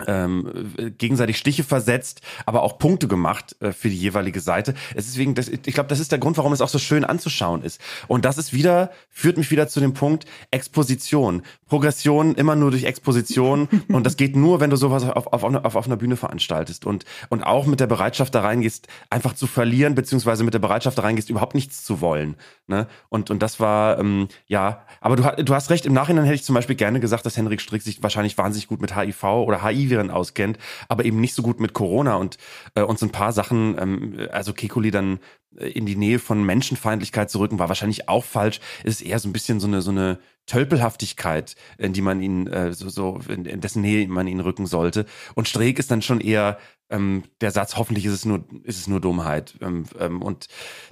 ähm, 0.07 0.73
gegenseitig 0.97 1.37
Stiche 1.37 1.63
versetzt, 1.63 2.21
aber 2.45 2.63
auch 2.63 2.77
Punkte 2.77 3.07
gemacht 3.07 3.55
äh, 3.59 3.71
für 3.71 3.89
die 3.89 3.97
jeweilige 3.97 4.39
Seite. 4.39 4.73
Es 4.95 5.07
ist 5.07 5.17
wegen, 5.17 5.35
das, 5.35 5.47
ich 5.47 5.61
glaube, 5.61 5.89
das 5.89 5.99
ist 5.99 6.11
der 6.11 6.19
Grund, 6.19 6.37
warum 6.37 6.53
es 6.53 6.61
auch 6.61 6.69
so 6.69 6.79
schön 6.79 7.03
anzuschauen 7.03 7.61
ist. 7.63 7.81
Und 8.07 8.25
das 8.25 8.37
ist 8.37 8.53
wieder, 8.53 8.91
führt 9.09 9.37
mich 9.37 9.51
wieder 9.51 9.67
zu 9.67 9.79
dem 9.79 9.93
Punkt 9.93 10.25
Exposition. 10.51 11.43
Progression 11.67 12.35
immer 12.35 12.55
nur 12.55 12.71
durch 12.71 12.83
Exposition 12.83 13.67
und 13.87 14.05
das 14.05 14.17
geht 14.17 14.35
nur, 14.35 14.59
wenn 14.59 14.69
du 14.69 14.75
sowas 14.75 15.03
auf, 15.03 15.27
auf, 15.27 15.43
auf, 15.43 15.75
auf 15.75 15.85
einer 15.85 15.97
Bühne 15.97 16.17
veranstaltest 16.17 16.85
und, 16.85 17.05
und 17.29 17.43
auch 17.43 17.65
mit 17.65 17.79
der 17.79 17.87
Bereitschaft 17.87 18.35
da 18.35 18.41
reingehst, 18.41 18.87
einfach 19.09 19.33
zu 19.33 19.47
verlieren, 19.47 19.95
beziehungsweise 19.95 20.43
mit 20.43 20.53
der 20.53 20.59
Bereitschaft 20.59 20.97
da 20.97 21.03
reingehst, 21.03 21.29
überhaupt 21.29 21.55
nichts 21.55 21.83
zu 21.83 22.01
wollen. 22.01 22.35
Ne? 22.67 22.87
Und, 23.09 23.29
und 23.29 23.41
das 23.41 23.59
war, 23.59 23.99
ähm, 23.99 24.27
ja, 24.47 24.85
aber 24.99 25.15
du, 25.15 25.43
du 25.43 25.53
hast 25.53 25.69
recht, 25.69 25.85
im 25.85 25.93
Nachhinein 25.93 26.25
hätte 26.25 26.35
ich 26.35 26.43
zum 26.43 26.55
Beispiel 26.55 26.75
gerne 26.75 26.99
gesagt, 26.99 27.25
dass 27.25 27.37
Henrik 27.37 27.61
Strick 27.61 27.81
sich 27.81 28.03
wahrscheinlich 28.03 28.37
wahnsinnig 28.37 28.67
gut 28.67 28.81
mit 28.81 28.95
HIV 28.95 29.23
oder 29.23 29.63
HIV 29.63 29.90
Viren 29.91 30.09
auskennt, 30.09 30.57
aber 30.89 31.05
eben 31.05 31.21
nicht 31.21 31.35
so 31.35 31.43
gut 31.43 31.59
mit 31.59 31.73
Corona 31.73 32.15
und 32.15 32.37
äh, 32.73 32.81
uns 32.81 33.03
ein 33.03 33.11
paar 33.11 33.31
Sachen, 33.31 33.77
ähm, 33.79 34.27
also 34.31 34.53
Kekuli 34.53 34.89
dann 34.89 35.19
äh, 35.57 35.67
in 35.69 35.85
die 35.85 35.95
Nähe 35.95 36.17
von 36.17 36.43
Menschenfeindlichkeit 36.43 37.29
zu 37.29 37.39
rücken, 37.39 37.59
war 37.59 37.69
wahrscheinlich 37.69 38.09
auch 38.09 38.23
falsch. 38.23 38.59
Es 38.83 39.01
ist 39.01 39.07
eher 39.07 39.19
so 39.19 39.29
ein 39.29 39.33
bisschen 39.33 39.59
so 39.59 39.67
eine, 39.67 39.83
so 39.83 39.91
eine 39.91 40.17
Tölpelhaftigkeit, 40.47 41.55
in 41.77 41.93
die 41.93 42.01
man 42.01 42.21
ihn, 42.21 42.47
äh, 42.47 42.73
so, 42.73 42.89
so 42.89 43.19
in, 43.29 43.45
in 43.45 43.61
dessen 43.61 43.81
Nähe 43.81 44.07
man 44.07 44.27
ihn 44.27 44.39
rücken 44.39 44.65
sollte. 44.65 45.05
Und 45.35 45.47
Streeck 45.47 45.79
ist 45.79 45.91
dann 45.91 46.01
schon 46.01 46.19
eher 46.19 46.57
ähm, 46.89 47.23
der 47.39 47.51
Satz, 47.51 47.77
hoffentlich 47.77 48.05
ist 48.05 48.13
es 48.13 48.25
nur, 48.25 48.43
ist 48.63 48.77
es 48.77 48.87
nur 48.87 48.99
Dummheit. 48.99 49.55
Ähm, 49.61 49.85
ähm, 49.99 50.21
und 50.21 50.47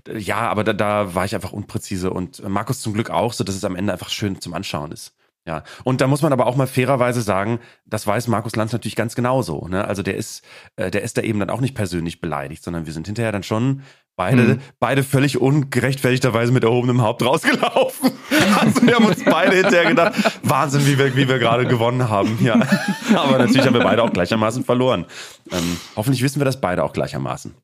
äh, 0.08 0.18
ja, 0.18 0.50
aber 0.50 0.64
da, 0.64 0.74
da 0.74 1.16
war 1.16 1.26
ich 1.26 1.36
einfach 1.36 1.52
unpräzise 1.52 2.12
und 2.12 2.40
äh, 2.40 2.50
Markus 2.50 2.82
zum 2.82 2.94
Glück 2.94 3.10
auch, 3.10 3.34
so 3.34 3.44
dass 3.44 3.56
es 3.56 3.64
am 3.64 3.76
Ende 3.76 3.94
einfach 3.94 4.10
schön 4.10 4.40
zum 4.40 4.54
Anschauen 4.54 4.92
ist. 4.92 5.14
Ja, 5.48 5.64
und 5.84 6.02
da 6.02 6.08
muss 6.08 6.22
man 6.22 6.34
aber 6.34 6.46
auch 6.46 6.56
mal 6.56 6.68
fairerweise 6.68 7.22
sagen, 7.22 7.60
das 7.86 8.06
weiß 8.06 8.28
Markus 8.28 8.56
Lanz 8.56 8.72
natürlich 8.72 8.96
ganz 8.96 9.16
genauso. 9.16 9.68
Ne? 9.68 9.86
Also 9.86 10.04
der 10.04 10.16
ist, 10.16 10.44
äh, 10.76 10.92
der 10.92 11.02
ist 11.02 11.18
da 11.18 11.22
eben 11.22 11.40
dann 11.40 11.50
auch 11.50 11.62
nicht 11.62 11.74
persönlich 11.74 12.22
beleidigt, 12.22 12.64
sondern 12.64 12.86
wir 12.86 12.94
sind 12.94 13.08
hinterher 13.08 13.32
dann 13.32 13.44
schon 13.44 13.82
beide, 14.16 14.44
mhm. 14.44 14.60
beide 14.80 15.02
völlig 15.02 15.40
ungerechtfertigterweise 15.40 16.52
mit 16.52 16.64
erhobenem 16.64 17.02
Haupt 17.02 17.24
rausgelaufen. 17.24 18.12
Also 18.60 18.82
wir 18.82 18.96
haben 18.96 19.06
uns 19.06 19.24
beide 19.24 19.56
hinterher 19.56 19.86
gedacht, 19.86 20.14
Wahnsinn, 20.44 20.86
wie 20.86 20.98
wir, 20.98 21.16
wie 21.16 21.28
wir 21.28 21.40
gerade 21.40 21.66
gewonnen 21.66 22.10
haben. 22.10 22.38
Ja, 22.42 22.56
aber 23.16 23.38
natürlich 23.38 23.66
haben 23.66 23.74
wir 23.74 23.84
beide 23.84 24.04
auch 24.04 24.12
gleichermaßen 24.12 24.64
verloren. 24.66 25.06
Ähm, 25.52 25.78
hoffentlich 25.96 26.22
wissen 26.22 26.40
wir 26.40 26.46
das 26.46 26.60
beide 26.60 26.84
auch 26.84 26.94
gleichermaßen. 26.94 27.56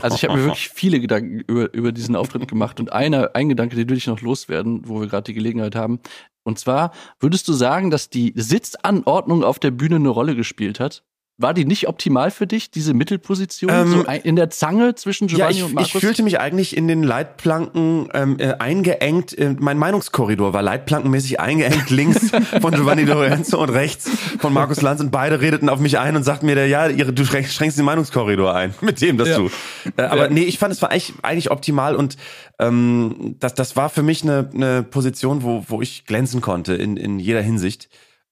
Also 0.00 0.16
ich 0.16 0.24
habe 0.24 0.36
mir 0.36 0.44
wirklich 0.44 0.68
viele 0.68 1.00
Gedanken 1.00 1.40
über, 1.40 1.72
über 1.72 1.92
diesen 1.92 2.16
Auftritt 2.16 2.48
gemacht 2.48 2.80
und 2.80 2.92
einer, 2.92 3.30
ein 3.34 3.48
Gedanke, 3.48 3.76
den 3.76 3.88
würde 3.88 3.98
ich 3.98 4.06
noch 4.06 4.20
loswerden, 4.20 4.82
wo 4.84 5.00
wir 5.00 5.08
gerade 5.08 5.24
die 5.24 5.34
Gelegenheit 5.34 5.74
haben. 5.74 6.00
Und 6.48 6.58
zwar, 6.58 6.92
würdest 7.20 7.46
du 7.46 7.52
sagen, 7.52 7.90
dass 7.90 8.08
die 8.08 8.32
Sitzanordnung 8.34 9.44
auf 9.44 9.58
der 9.58 9.70
Bühne 9.70 9.96
eine 9.96 10.08
Rolle 10.08 10.34
gespielt 10.34 10.80
hat? 10.80 11.04
War 11.40 11.54
die 11.54 11.64
nicht 11.64 11.86
optimal 11.86 12.32
für 12.32 12.48
dich, 12.48 12.72
diese 12.72 12.94
Mittelposition 12.94 13.70
ähm, 13.72 13.88
so 13.88 14.02
in 14.02 14.34
der 14.34 14.50
Zange 14.50 14.96
zwischen 14.96 15.28
Giovanni 15.28 15.54
ja, 15.54 15.58
ich, 15.58 15.62
und 15.62 15.74
Markus? 15.74 15.94
Ich 15.94 16.00
fühlte 16.00 16.24
mich 16.24 16.40
eigentlich 16.40 16.76
in 16.76 16.88
den 16.88 17.04
Leitplanken 17.04 18.08
ähm, 18.12 18.40
äh, 18.40 18.54
eingeengt. 18.58 19.38
Äh, 19.38 19.54
mein 19.56 19.78
Meinungskorridor 19.78 20.52
war 20.52 20.62
leitplankenmäßig 20.62 21.38
eingeengt, 21.38 21.90
links 21.90 22.32
von 22.60 22.74
Giovanni 22.74 23.04
Lorenzo 23.04 23.62
und 23.62 23.70
rechts 23.70 24.10
von 24.40 24.52
Markus 24.52 24.82
Lanz. 24.82 25.00
Und 25.00 25.12
beide 25.12 25.40
redeten 25.40 25.68
auf 25.68 25.78
mich 25.78 26.00
ein 26.00 26.16
und 26.16 26.24
sagten 26.24 26.46
mir, 26.46 26.66
ja, 26.66 26.88
ihre, 26.88 27.12
du 27.12 27.24
schränkst 27.24 27.78
den 27.78 27.84
Meinungskorridor 27.84 28.52
ein 28.52 28.74
mit 28.80 29.00
dem, 29.00 29.16
dass 29.16 29.28
ja. 29.28 29.36
du. 29.38 29.50
Äh, 29.96 30.02
aber 30.02 30.24
ja. 30.24 30.30
nee, 30.30 30.42
ich 30.42 30.58
fand 30.58 30.72
es 30.72 30.82
war 30.82 30.90
eigentlich, 30.90 31.12
eigentlich 31.22 31.52
optimal 31.52 31.94
und 31.94 32.16
ähm, 32.58 33.36
das, 33.38 33.54
das 33.54 33.76
war 33.76 33.90
für 33.90 34.02
mich 34.02 34.24
eine, 34.24 34.50
eine 34.52 34.82
Position, 34.82 35.44
wo, 35.44 35.64
wo 35.68 35.80
ich 35.82 36.04
glänzen 36.04 36.40
konnte 36.40 36.74
in, 36.74 36.96
in 36.96 37.20
jeder 37.20 37.42
Hinsicht. 37.42 37.88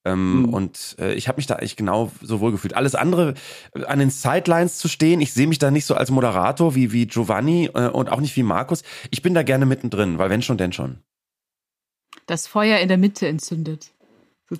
Ähm, 0.06 0.42
mhm. 0.42 0.54
Und 0.54 0.96
äh, 1.00 1.14
ich 1.14 1.26
habe 1.26 1.36
mich 1.36 1.46
da 1.46 1.56
eigentlich 1.56 1.76
genau 1.76 2.12
so 2.22 2.40
wohl 2.40 2.52
gefühlt. 2.52 2.76
Alles 2.76 2.94
andere, 2.94 3.34
äh, 3.74 3.84
an 3.84 3.98
den 3.98 4.10
Sidelines 4.10 4.78
zu 4.78 4.88
stehen, 4.88 5.20
ich 5.20 5.32
sehe 5.32 5.48
mich 5.48 5.58
da 5.58 5.70
nicht 5.70 5.84
so 5.84 5.94
als 5.94 6.10
Moderator 6.10 6.74
wie, 6.76 6.92
wie 6.92 7.06
Giovanni 7.06 7.70
äh, 7.74 7.88
und 7.88 8.10
auch 8.10 8.20
nicht 8.20 8.36
wie 8.36 8.44
Markus. 8.44 8.84
Ich 9.10 9.22
bin 9.22 9.34
da 9.34 9.42
gerne 9.42 9.66
mittendrin, 9.66 10.18
weil 10.18 10.30
wenn 10.30 10.42
schon, 10.42 10.58
denn 10.58 10.72
schon. 10.72 10.98
Das 12.26 12.46
Feuer 12.46 12.78
in 12.78 12.88
der 12.88 12.98
Mitte 12.98 13.26
entzündet. 13.26 13.92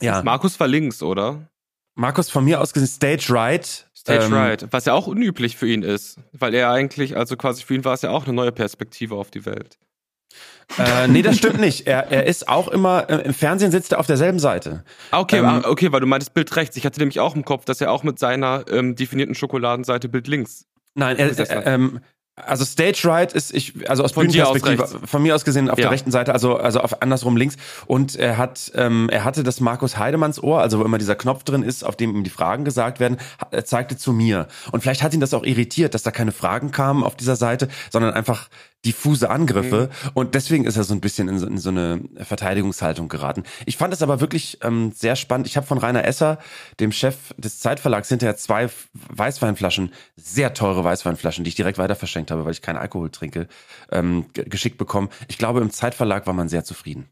Ja. 0.01 0.23
Markus 0.23 0.59
war 0.59 0.67
links, 0.67 1.03
oder? 1.03 1.49
Markus 1.95 2.29
von 2.29 2.45
mir 2.45 2.61
aus 2.61 2.73
gesehen 2.73 2.89
Stage 2.89 3.33
Right 3.33 3.87
Stage 4.07 4.27
Ähm, 4.27 4.35
Right, 4.35 4.67
was 4.71 4.85
ja 4.85 4.93
auch 4.93 5.07
unüblich 5.07 5.57
für 5.57 5.69
ihn 5.69 5.83
ist, 5.83 6.19
weil 6.33 6.55
er 6.55 6.71
eigentlich, 6.71 7.17
also 7.17 7.37
quasi 7.37 7.65
für 7.65 7.75
ihn 7.75 7.85
war 7.85 7.95
es 7.95 8.03
ja 8.03 8.11
auch 8.11 8.25
eine 8.25 8.35
neue 8.35 8.53
Perspektive 8.53 9.17
auf 9.17 9.31
die 9.31 9.47
Welt. 9.47 9.79
Äh, 10.79 11.09
nee, 11.09 11.23
das 11.23 11.37
stimmt 11.37 11.61
nicht. 11.61 11.87
Er, 11.87 12.11
er 12.11 12.27
ist 12.27 12.49
auch 12.49 12.69
immer, 12.69 13.09
äh, 13.09 13.23
im 13.25 13.35
Fernsehen 13.35 13.71
sitzt 13.71 13.93
er 13.93 14.01
auf 14.01 14.07
derselben 14.07 14.39
Seite. 14.39 14.85
Ah, 15.11 15.21
okay, 15.21 15.39
Ähm, 15.39 15.47
ah, 15.47 15.63
okay, 15.65 15.93
weil 15.93 16.01
du 16.01 16.07
meintest 16.07 16.35
Bild 16.35 16.55
rechts. 16.57 16.77
Ich 16.77 16.85
hatte 16.85 16.99
nämlich 16.99 17.21
auch 17.21 17.37
im 17.37 17.45
Kopf, 17.45 17.65
dass 17.65 17.81
er 17.81 17.93
auch 17.93 18.03
mit 18.03 18.19
seiner 18.19 18.65
ähm, 18.71 18.97
definierten 18.97 19.35
Schokoladenseite 19.35 20.09
Bild 20.09 20.27
links. 20.27 20.67
Nein, 20.95 21.17
er, 21.19 21.39
er, 21.39 21.67
ähm, 21.67 22.01
also 22.37 22.67
Stage 22.67 23.01
Right 23.05 23.33
ist 23.33 23.55
ich 23.55 23.89
also 23.89 24.05
aus 24.05 24.13
Von 24.13 24.27
Bühnenperspektive 24.27 25.07
von 25.07 25.23
mir 25.23 25.35
aus 25.35 25.45
gesehen 25.45 25.71
auf 25.71 25.79
Ja. 25.79 25.85
der 25.85 25.91
rechten 25.93 26.11
Seite 26.11 26.35
also 26.35 26.57
also 26.57 26.81
auf 26.81 27.01
andersrum 27.01 27.37
links 27.37 27.57
und 27.87 28.15
er 28.17 28.37
hat 28.37 28.73
ähm, 28.75 29.09
er 29.11 29.25
hatte 29.25 29.43
das 29.43 29.61
Markus 29.61 29.97
Heidemanns 29.97 30.43
Ohr 30.43 30.61
also 30.61 30.79
wo 30.79 30.85
immer 30.85 30.99
dieser 30.99 31.15
Knopf 31.15 31.45
drin 31.45 31.63
ist 31.63 31.83
auf 31.83 31.97
dem 31.97 32.15
ihm 32.15 32.25
die 32.25 32.31
Fragen 32.31 32.65
gesagt 32.67 33.01
werden 33.01 33.17
er 33.51 33.65
zeigte 33.65 33.97
zu 33.97 34.13
mir 34.13 34.49
und 34.71 34.83
vielleicht 34.83 35.03
hat 35.03 35.15
ihn 35.15 35.21
das 35.21 35.33
auch 35.33 35.45
irritiert 35.45 35.95
dass 35.95 36.03
da 36.03 36.11
keine 36.11 36.33
Fragen 36.33 36.71
kamen 36.73 37.05
auf 37.05 37.17
dieser 37.17 37.37
Seite 37.37 37.69
sondern 37.91 38.13
einfach 38.13 38.49
diffuse 38.85 39.31
Angriffe 39.31 39.91
und 40.15 40.35
deswegen 40.35 40.65
ist 40.65 40.77
er 40.77 40.85
so 40.85 40.95
ein 40.95 41.01
bisschen 41.01 41.29
in 41.29 41.39
so, 41.39 41.47
in 41.47 41.59
so 41.59 41.71
eine 41.71 42.01
Verteidigungshaltung 42.21 43.09
geraten. 43.09 43.43
Ich 43.65 43.77
fand 43.77 43.93
es 43.93 44.01
aber 44.01 44.21
wirklich 44.21 44.59
ähm, 44.63 44.93
sehr 44.95 45.17
spannend. 45.17 45.49
Ich 45.49 45.57
habe 45.57 45.67
von 45.67 45.79
Rainer 45.79 46.05
Esser, 46.05 46.39
dem 46.79 46.93
Chef 46.93 47.17
des 47.37 47.59
Zeitverlags, 47.59 48.09
hinterher 48.09 48.37
zwei 48.37 48.69
Weißweinflaschen, 49.09 49.93
sehr 50.17 50.55
teure 50.55 50.85
Weißweinflaschen, 50.85 51.43
die 51.43 51.49
ich 51.49 51.57
direkt 51.57 51.79
weiter 51.79 51.97
verschenkt 51.97 52.26
habe, 52.31 52.45
weil 52.45 52.53
ich 52.53 52.63
keinen 52.63 52.77
Alkohol 52.79 53.11
trinke, 53.11 53.49
ähm, 53.91 54.27
ge- 54.33 54.49
geschickt 54.49 54.79
bekommen. 54.79 55.09
Ich 55.29 55.39
glaube, 55.39 55.61
im 55.61 55.71
Zeitverlag 55.71 56.27
war 56.27 56.35
man 56.35 56.49
sehr 56.49 56.65
zufrieden. 56.65 57.09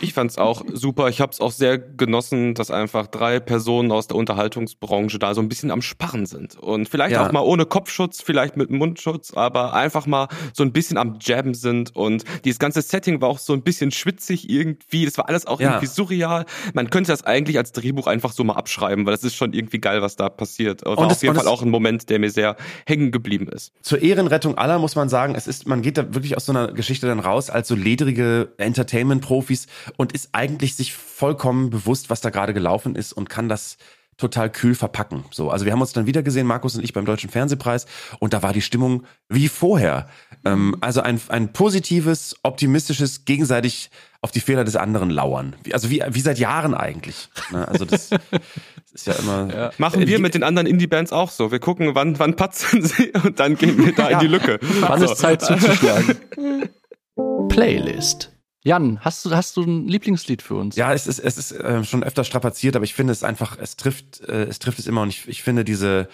Ich 0.00 0.12
fand's 0.14 0.38
auch 0.38 0.62
super. 0.72 1.08
Ich 1.08 1.20
habe 1.20 1.32
es 1.32 1.40
auch 1.40 1.52
sehr 1.52 1.78
genossen, 1.78 2.54
dass 2.54 2.70
einfach 2.70 3.06
drei 3.06 3.40
Personen 3.40 3.90
aus 3.92 4.06
der 4.06 4.16
Unterhaltungsbranche 4.16 5.18
da 5.18 5.34
so 5.34 5.40
ein 5.40 5.48
bisschen 5.48 5.70
am 5.70 5.82
Sparren 5.82 6.26
sind. 6.26 6.56
Und 6.58 6.88
vielleicht 6.88 7.12
Ja. 7.12 7.26
auch 7.26 7.32
mal 7.32 7.40
ohne 7.40 7.66
Kopfschutz, 7.66 8.20
vielleicht 8.22 8.56
mit 8.56 8.70
Mundschutz, 8.70 9.32
aber 9.34 9.74
einfach 9.74 10.06
mal 10.06 10.28
so 10.52 10.62
ein 10.62 10.72
bisschen 10.72 10.98
am 10.98 11.18
Jabben 11.20 11.54
sind. 11.54 11.94
Und 11.96 12.24
dieses 12.44 12.58
ganze 12.58 12.82
Setting 12.82 13.20
war 13.20 13.28
auch 13.28 13.38
so 13.38 13.52
ein 13.52 13.62
bisschen 13.62 13.90
schwitzig 13.90 14.48
irgendwie. 14.50 15.04
Das 15.04 15.18
war 15.18 15.28
alles 15.28 15.46
auch 15.46 15.60
Ja. 15.60 15.70
irgendwie 15.70 15.86
surreal. 15.86 16.44
Man 16.74 16.90
könnte 16.90 17.10
das 17.12 17.22
eigentlich 17.24 17.56
als 17.58 17.72
Drehbuch 17.72 18.06
einfach 18.06 18.32
so 18.32 18.44
mal 18.44 18.54
abschreiben, 18.54 19.06
weil 19.06 19.12
das 19.14 19.24
ist 19.24 19.34
schon 19.34 19.52
irgendwie 19.52 19.78
geil, 19.80 20.02
was 20.02 20.16
da 20.16 20.28
passiert. 20.28 20.84
War 20.84 20.98
Und 20.98 21.06
es- 21.10 21.18
auf 21.18 21.22
jeden 21.22 21.34
Fall 21.34 21.46
auch 21.48 21.62
ein 21.62 21.70
Moment, 21.70 22.08
der 22.10 22.18
mir 22.18 22.30
sehr 22.30 22.56
hängen 22.86 23.10
geblieben 23.12 23.48
ist. 23.48 23.72
Zur 23.82 24.00
Ehrenrettung 24.02 24.58
aller 24.58 24.78
muss 24.78 24.94
man 24.96 25.08
sagen, 25.08 25.34
es 25.34 25.46
ist, 25.46 25.66
man 25.66 25.82
geht 25.82 25.98
da 25.98 26.14
wirklich 26.14 26.36
aus 26.36 26.46
so 26.46 26.52
einer 26.52 26.72
Geschichte 26.72 27.06
dann 27.06 27.20
raus 27.20 27.50
als 27.50 27.68
so 27.68 27.74
ledrige 27.74 28.52
Entertainment-Profis 28.58 29.66
und 29.96 30.12
ist 30.12 30.30
eigentlich 30.32 30.74
sich 30.74 30.92
vollkommen 30.94 31.70
bewusst, 31.70 32.10
was 32.10 32.20
da 32.20 32.30
gerade 32.30 32.54
gelaufen 32.54 32.94
ist 32.94 33.12
und 33.12 33.28
kann 33.28 33.48
das 33.48 33.76
total 34.18 34.50
kühl 34.50 34.74
verpacken. 34.74 35.24
So, 35.30 35.50
also 35.50 35.64
wir 35.64 35.72
haben 35.72 35.80
uns 35.80 35.92
dann 35.92 36.06
wieder 36.06 36.22
gesehen, 36.22 36.46
Markus 36.46 36.76
und 36.76 36.84
ich 36.84 36.92
beim 36.92 37.04
Deutschen 37.06 37.30
Fernsehpreis 37.30 37.86
und 38.18 38.32
da 38.34 38.42
war 38.42 38.52
die 38.52 38.60
Stimmung 38.60 39.04
wie 39.28 39.48
vorher. 39.48 40.06
Ähm, 40.44 40.76
also 40.80 41.00
ein, 41.00 41.20
ein 41.28 41.52
positives, 41.52 42.36
optimistisches, 42.42 43.24
gegenseitig 43.24 43.90
auf 44.20 44.30
die 44.30 44.40
Fehler 44.40 44.64
des 44.64 44.76
anderen 44.76 45.10
lauern. 45.10 45.56
Wie, 45.64 45.74
also 45.74 45.90
wie, 45.90 46.02
wie 46.08 46.20
seit 46.20 46.38
Jahren 46.38 46.74
eigentlich. 46.74 47.30
Ne? 47.50 47.66
Also 47.66 47.84
das, 47.84 48.10
das 48.10 48.20
ist 48.92 49.06
ja 49.06 49.14
immer. 49.14 49.72
Machen 49.78 50.02
Äh, 50.02 50.06
wir 50.06 50.20
mit 50.20 50.34
den 50.34 50.42
anderen 50.44 50.66
Indie-Bands 50.68 51.12
auch 51.12 51.30
so. 51.30 51.50
Wir 51.50 51.58
gucken, 51.58 51.94
wann, 51.94 52.18
wann 52.18 52.36
patzen 52.36 52.82
sie 52.86 53.12
und 53.24 53.40
dann 53.40 53.56
gehen 53.56 53.84
wir 53.84 53.94
da 53.94 54.08
in 54.08 54.18
die 54.20 54.28
Lücke. 54.28 54.58
Wann 54.80 55.00
So. 55.00 55.06
ist 55.06 55.16
Zeit 55.18 55.42
zuzuschlagen? 55.42 56.18
Playlist. 57.48 58.31
Jan, 58.64 59.00
hast 59.00 59.24
du, 59.24 59.30
hast 59.30 59.56
du 59.56 59.62
ein 59.62 59.88
Lieblingslied 59.88 60.40
für 60.40 60.54
uns? 60.54 60.76
Ja, 60.76 60.92
es 60.92 61.06
ist, 61.06 61.18
es 61.18 61.36
ist 61.36 61.52
äh, 61.52 61.82
schon 61.84 62.04
öfter 62.04 62.22
strapaziert, 62.22 62.76
aber 62.76 62.84
ich 62.84 62.94
finde 62.94 63.12
es 63.12 63.24
einfach, 63.24 63.58
es 63.58 63.76
trifft, 63.76 64.20
äh, 64.20 64.44
es 64.44 64.60
trifft 64.60 64.78
es 64.78 64.86
immer 64.86 65.02
und 65.02 65.08
ich, 65.08 65.26
ich 65.26 65.42
finde 65.42 65.64
diese, 65.64 66.08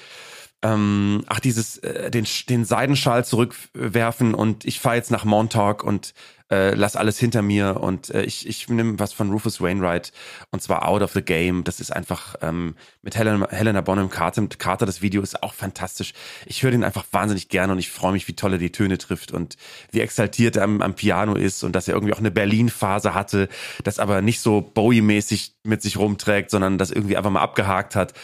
ähm, 0.63 1.25
ach, 1.27 1.41
dieses, 1.41 1.77
äh, 1.79 2.11
den, 2.11 2.27
den 2.49 2.65
Seidenschal 2.65 3.25
zurückwerfen 3.25 4.35
und 4.35 4.65
ich 4.65 4.81
fahre 4.81 4.97
jetzt 4.97 5.11
nach 5.11 5.27
Montauk 5.27 5.85
und 5.85 6.15
äh, 6.51 6.75
lass 6.75 6.97
alles 6.97 7.19
hinter 7.19 7.43
mir 7.43 7.81
und 7.81 8.11
äh, 8.11 8.23
ich, 8.23 8.49
ich 8.49 8.69
nehme 8.69 8.99
was 8.99 9.13
von 9.13 9.31
Rufus 9.31 9.61
Wainwright 9.61 10.13
und 10.51 10.63
zwar 10.63 10.89
Out 10.89 11.03
of 11.03 11.13
the 11.13 11.23
Game. 11.23 11.65
Das 11.65 11.81
ist 11.81 11.91
einfach 11.91 12.37
ähm, 12.41 12.75
mit 13.03 13.17
Helena, 13.17 13.49
Helena 13.51 13.81
Bonham 13.81 14.11
Carter, 14.11 14.47
Carter, 14.59 14.87
das 14.87 15.03
Video 15.03 15.23
ist 15.23 15.43
auch 15.43 15.55
fantastisch. 15.55 16.15
Ich 16.47 16.63
höre 16.63 16.71
den 16.71 16.85
einfach 16.85 17.05
wahnsinnig 17.13 17.49
gerne 17.49 17.73
und 17.73 17.79
ich 17.79 17.91
freue 17.91 18.13
mich, 18.13 18.29
wie 18.29 18.35
toll 18.35 18.53
er 18.53 18.59
die 18.59 18.73
Töne 18.73 18.99
trifft 18.99 19.33
und 19.33 19.57
wie 19.91 20.01
exaltiert 20.01 20.57
er 20.57 20.65
am, 20.65 20.81
am 20.81 20.95
Piano 20.95 21.35
ist 21.35 21.65
und 21.65 21.73
dass 21.73 21.89
er 21.89 21.95
irgendwie 21.95 22.15
auch 22.15 22.19
eine 22.19 22.31
Berlin-Phase 22.31 23.15
hatte, 23.15 23.49
das 23.85 23.99
aber 23.99 24.23
nicht 24.23 24.41
so 24.41 24.61
Bowie-mäßig 24.61 25.55
mit 25.65 25.83
sich 25.83 25.99
rumträgt, 25.99 26.51
sondern 26.51 26.79
das 26.79 26.91
irgendwie 26.91 27.17
einfach 27.17 27.31
mal 27.31 27.43
abgehakt 27.43 27.95
hat. 27.95 28.15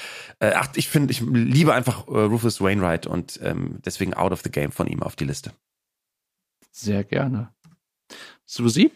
Äh, 0.40 0.52
ach, 0.54 0.68
ich 0.74 0.88
finde, 0.88 1.12
ich 1.12 1.20
liebe 1.20 1.74
einfach 1.74 2.08
äh, 2.08 2.12
Rufus 2.12 2.60
Wainwright 2.60 3.06
und 3.06 3.38
ähm, 3.42 3.80
deswegen 3.84 4.14
Out 4.14 4.32
of 4.32 4.42
the 4.42 4.50
Game 4.50 4.72
von 4.72 4.87
ihm 4.87 5.02
auf 5.02 5.16
die 5.16 5.24
Liste. 5.24 5.52
Sehr 6.70 7.04
gerne. 7.04 7.50
Susi? 8.46 8.90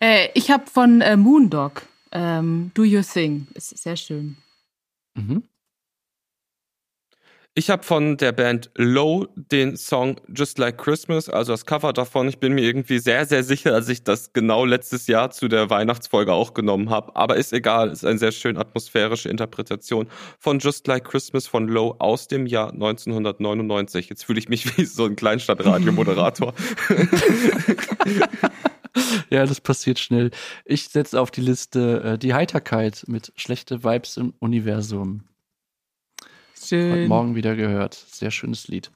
Äh, 0.00 0.28
ich 0.34 0.50
habe 0.50 0.66
von 0.66 1.00
äh, 1.00 1.16
Moondog 1.16 1.82
ähm, 2.12 2.70
Do 2.74 2.82
Your 2.82 3.02
Thing. 3.02 3.46
Ist 3.54 3.76
sehr 3.76 3.96
schön. 3.96 4.36
Mhm. 5.14 5.42
Ich 7.56 7.70
habe 7.70 7.84
von 7.84 8.16
der 8.16 8.32
Band 8.32 8.72
Low 8.74 9.28
den 9.36 9.76
Song 9.76 10.20
Just 10.26 10.58
Like 10.58 10.76
Christmas, 10.76 11.28
also 11.28 11.52
das 11.52 11.64
Cover 11.64 11.92
davon. 11.92 12.28
Ich 12.28 12.40
bin 12.40 12.52
mir 12.52 12.62
irgendwie 12.62 12.98
sehr, 12.98 13.26
sehr 13.26 13.44
sicher, 13.44 13.70
dass 13.70 13.88
ich 13.88 14.02
das 14.02 14.32
genau 14.32 14.64
letztes 14.64 15.06
Jahr 15.06 15.30
zu 15.30 15.46
der 15.46 15.70
Weihnachtsfolge 15.70 16.32
auch 16.32 16.52
genommen 16.54 16.90
habe. 16.90 17.14
Aber 17.14 17.36
ist 17.36 17.52
egal, 17.52 17.90
ist 17.90 18.04
eine 18.04 18.18
sehr 18.18 18.32
schön 18.32 18.56
atmosphärische 18.56 19.28
Interpretation 19.28 20.08
von 20.40 20.58
Just 20.58 20.88
Like 20.88 21.04
Christmas 21.04 21.46
von 21.46 21.68
Low 21.68 21.94
aus 22.00 22.26
dem 22.26 22.46
Jahr 22.46 22.72
1999. 22.72 24.08
Jetzt 24.08 24.24
fühle 24.24 24.40
ich 24.40 24.48
mich 24.48 24.76
wie 24.76 24.84
so 24.84 25.04
ein 25.04 25.14
Kleinstadtradio-Moderator. 25.14 26.54
Ja, 29.28 29.44
das 29.44 29.60
passiert 29.60 29.98
schnell. 29.98 30.30
Ich 30.64 30.84
setze 30.88 31.20
auf 31.20 31.32
die 31.32 31.40
Liste 31.40 32.02
äh, 32.04 32.18
die 32.18 32.32
Heiterkeit 32.32 33.02
mit 33.08 33.32
schlechte 33.34 33.82
Vibes 33.82 34.16
im 34.16 34.34
Universum. 34.38 35.24
Heute 36.64 36.76
Schön. 36.76 37.08
Morgen 37.08 37.34
wieder 37.34 37.56
gehört. 37.56 37.94
Sehr 38.10 38.30
schönes 38.30 38.68
Lied. 38.68 38.90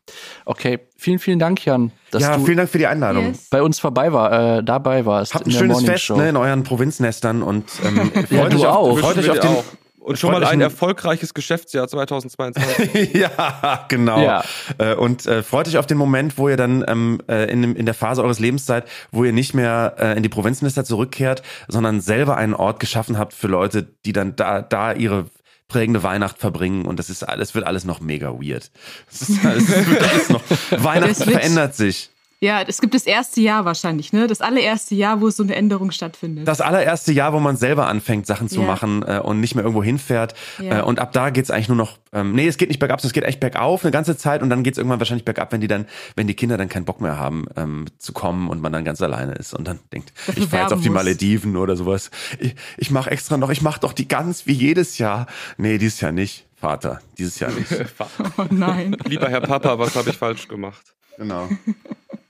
Okay, 0.47 0.79
vielen, 0.97 1.19
vielen 1.19 1.39
Dank, 1.39 1.65
Jan, 1.65 1.93
dass 2.11 2.23
ja, 2.23 2.37
du 2.37 2.45
vielen 2.45 2.57
Dank 2.57 2.71
für 2.71 2.79
die 2.79 2.87
Einladung. 2.87 3.27
Yes. 3.29 3.49
bei 3.51 3.63
uns 3.63 3.79
vorbei 3.79 4.13
war, 4.13 4.59
äh, 4.59 4.65
dabei 4.65 5.05
warst. 5.05 5.35
Habt 5.35 5.47
in 5.47 5.53
ein 5.53 5.59
schönes 5.59 5.75
Morning 5.75 5.91
Fest 5.91 6.11
ne, 6.11 6.31
in 6.31 6.37
euren 6.37 6.63
Provinznestern 6.63 7.43
und 7.43 7.65
ähm, 7.85 8.11
freut 8.13 8.31
Ja, 8.31 8.45
euch 8.45 8.55
du 8.55 8.67
auf, 8.67 8.77
auch. 8.77 8.99
freut 8.99 9.19
euch 9.19 9.31
auf 9.31 9.41
den, 9.41 9.51
auch. 9.51 9.65
Und 9.99 10.19
schon 10.19 10.33
mal 10.33 10.43
ein 10.43 10.63
erfolgreiches 10.63 11.35
Geschäftsjahr 11.35 11.87
2022. 11.87 13.13
ja, 13.13 13.85
genau. 13.89 14.23
Ja. 14.23 14.43
Äh, 14.79 14.95
Und 14.95 15.27
äh, 15.27 15.43
freut 15.43 15.69
euch 15.69 15.77
auf 15.77 15.87
den 15.87 15.99
Moment, 15.99 16.39
wo 16.39 16.49
ihr 16.49 16.57
dann 16.57 16.83
ähm, 16.89 17.21
äh, 17.29 17.53
in, 17.53 17.85
der 17.85 17.93
Phase 17.93 18.23
eures 18.23 18.39
Lebenszeit, 18.39 18.89
wo 19.13 19.25
ihr 19.25 19.35
nicht 19.35 19.53
mehr 19.53 19.97
äh, 19.99 20.17
in 20.17 20.23
die 20.23 20.31
Provinznester 20.31 20.83
zurückkehrt, 20.87 21.43
sondern 21.69 22.01
selber 22.01 22.39
einen 22.39 22.55
Ort 22.55 22.81
geschaffen 22.81 23.19
habt 23.19 23.35
für 23.35 23.49
Leute, 23.49 23.87
die 24.07 24.15
dann 24.15 24.35
da, 24.35 24.63
da 24.63 24.95
ihre 24.95 25.27
prägende 25.69 26.03
Weihnacht 26.03 26.39
verbringen 26.39 26.87
und 26.87 26.99
das 26.99 27.11
ist 27.11 27.23
alles 27.23 27.55
wird 27.55 27.67
alles 27.67 27.85
noch 27.85 28.01
mega 28.01 28.33
weird. 28.33 28.71
Es 29.11 29.23
ist 29.23 29.45
es 29.45 29.87
wird 29.87 30.03
alles 30.03 30.29
noch 30.31 30.43
Weihnachten 30.71 31.31
verändert 31.31 31.75
sich. 31.75 32.11
Ja, 32.41 32.63
es 32.63 32.81
gibt 32.81 32.95
das 32.95 33.05
erste 33.05 33.41
Jahr 33.41 33.65
wahrscheinlich, 33.65 34.13
ne? 34.13 34.29
Das 34.29 34.41
allererste 34.41 34.95
Jahr, 34.95 35.21
wo 35.21 35.29
so 35.29 35.43
eine 35.43 35.57
Änderung 35.57 35.91
stattfindet. 35.91 36.47
Das 36.47 36.61
allererste 36.61 37.11
Jahr, 37.13 37.33
wo 37.33 37.41
man 37.41 37.57
selber 37.57 37.89
anfängt, 37.89 38.27
Sachen 38.29 38.49
zu 38.49 38.61
Ja. 38.61 38.67
machen 38.67 39.03
äh, 39.03 39.19
und 39.19 39.41
nicht 39.41 39.57
mehr 39.57 39.65
irgendwo 39.65 39.83
hinfährt. 39.83 40.35
Ja. 40.63 40.81
Äh, 40.81 40.83
und 40.85 41.01
ab 41.01 41.13
da 41.13 41.31
geht's 41.31 41.51
eigentlich 41.51 41.67
nur 41.69 41.77
noch, 41.77 41.99
ähm, 42.13 42.33
nee, 42.35 42.47
es 42.47 42.57
geht 42.57 42.69
nicht 42.69 42.79
bergab, 42.79 43.03
es 43.03 43.13
geht 43.13 43.25
echt 43.25 43.41
bergauf 43.41 43.83
eine 43.85 43.91
ganze 43.91 44.17
Zeit 44.17 44.41
und 44.43 44.51
dann 44.51 44.63
geht's 44.63 44.79
irgendwann 44.79 45.01
wahrscheinlich 45.01 45.25
bergab, 45.25 45.51
wenn 45.51 45.61
die 45.61 45.67
dann, 45.67 45.87
wenn 46.15 46.29
die 46.29 46.35
Kinder 46.35 46.57
dann 46.57 46.69
keinen 46.69 46.85
Bock 46.85 47.01
mehr 47.01 47.17
haben 47.19 47.47
ähm, 47.57 47.87
zu 47.99 48.13
kommen 48.13 48.49
und 48.49 48.61
man 48.63 48.73
dann 48.73 48.85
ganz 48.85 49.03
alleine 49.03 49.33
ist 49.33 49.53
und 49.53 49.67
dann 49.67 49.81
denkt, 49.93 50.13
Dafür 50.29 50.43
ich 50.45 50.49
fahr 50.49 50.61
jetzt 50.63 50.73
auf 50.73 50.81
die 50.81 50.91
muss. 50.91 50.95
Malediven 50.99 51.57
oder 51.57 51.75
sowas. 51.75 52.13
Ich, 52.39 52.55
ich 52.77 52.91
mache 52.93 53.11
extra 53.11 53.37
noch, 53.37 53.51
ich 53.51 53.63
mache 53.63 53.81
doch 53.81 53.93
die 53.93 54.07
Gans 54.07 54.47
wie 54.47 54.53
jedes 54.53 54.99
Jahr. 54.99 55.27
Nee, 55.57 55.79
dieses 55.79 56.01
Jahr 56.01 56.13
nicht, 56.13 56.47
Vater, 56.55 57.01
dieses 57.19 57.41
Jahr 57.41 57.51
nicht. 57.51 57.67
oh 58.39 58.45
nein. 58.51 58.97
Lieber 59.07 59.29
Herr 59.29 59.41
Papa, 59.41 59.77
was 59.81 59.97
habe 59.97 60.11
ich 60.11 60.17
falsch 60.17 60.47
gemacht? 60.47 60.95
Genau. 61.17 61.49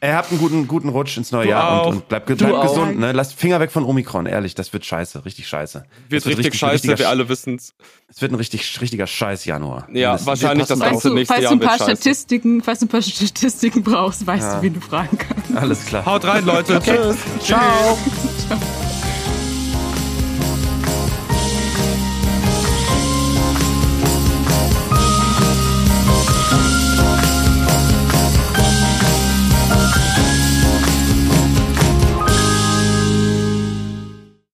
Er 0.01 0.17
habt 0.17 0.31
einen 0.31 0.39
guten, 0.39 0.69
guten 0.69 0.91
Rutsch 0.91 1.17
ins 1.17 1.33
neue 1.33 1.47
Du 1.47 1.51
Jahr 1.51 1.81
auch. 1.83 1.87
und, 1.89 1.95
und 1.97 2.09
bleibt, 2.09 2.27
bleibt 2.27 2.63
gesund. 2.63 3.01
Ne? 3.01 3.11
Lasst 3.11 3.35
Finger 3.35 3.59
weg 3.59 3.73
von 3.73 3.85
Omikron, 3.85 4.27
ehrlich, 4.27 4.55
das 4.55 4.73
wird 4.73 4.85
scheiße, 4.87 5.25
richtig 5.25 5.49
scheiße. 5.49 5.85
Wird 6.09 6.25
Das 6.25 6.37
richtig, 6.39 6.57
scheiße, 6.57 6.97
wir 6.99 7.09
alle 7.09 7.29
wissen's. 7.29 7.75
Es 8.09 8.23
wird 8.23 8.31
ein 8.31 8.37
richtig, 8.37 8.81
richtiger 8.81 9.09
Scheiß 9.09 9.45
Januar. 9.45 9.89
Ja, 9.93 10.13
Das- 10.13 10.25
wahrscheinlich 10.25 10.69
das 10.69 10.79
ganze 10.79 11.09
du, 11.09 11.15
nächste 11.15 11.35
falls 11.35 11.41
du 11.41 11.45
Jahr 11.45 11.53
ein 11.55 11.61
wird 11.61 11.69
paar. 11.71 11.79
Statistiken, 11.79 12.63
falls 12.63 12.79
du 12.79 12.85
ein 12.87 12.89
paar 12.91 13.03
Statistiken 13.03 13.83
brauchst, 13.83 14.25
weißt 14.25 14.59
du, 14.59 14.63
wen 14.63 14.75
du 14.75 14.81
fragen 14.81 15.19
kannst. 15.19 15.57
Alles 15.57 15.85
klar. 15.87 16.07
Haut 16.07 16.25
rein, 16.25 16.45
Leute. 16.45 16.79
Tschüss. 16.81 17.17
Ciao. 17.45 17.61
Ciao. 18.49 18.59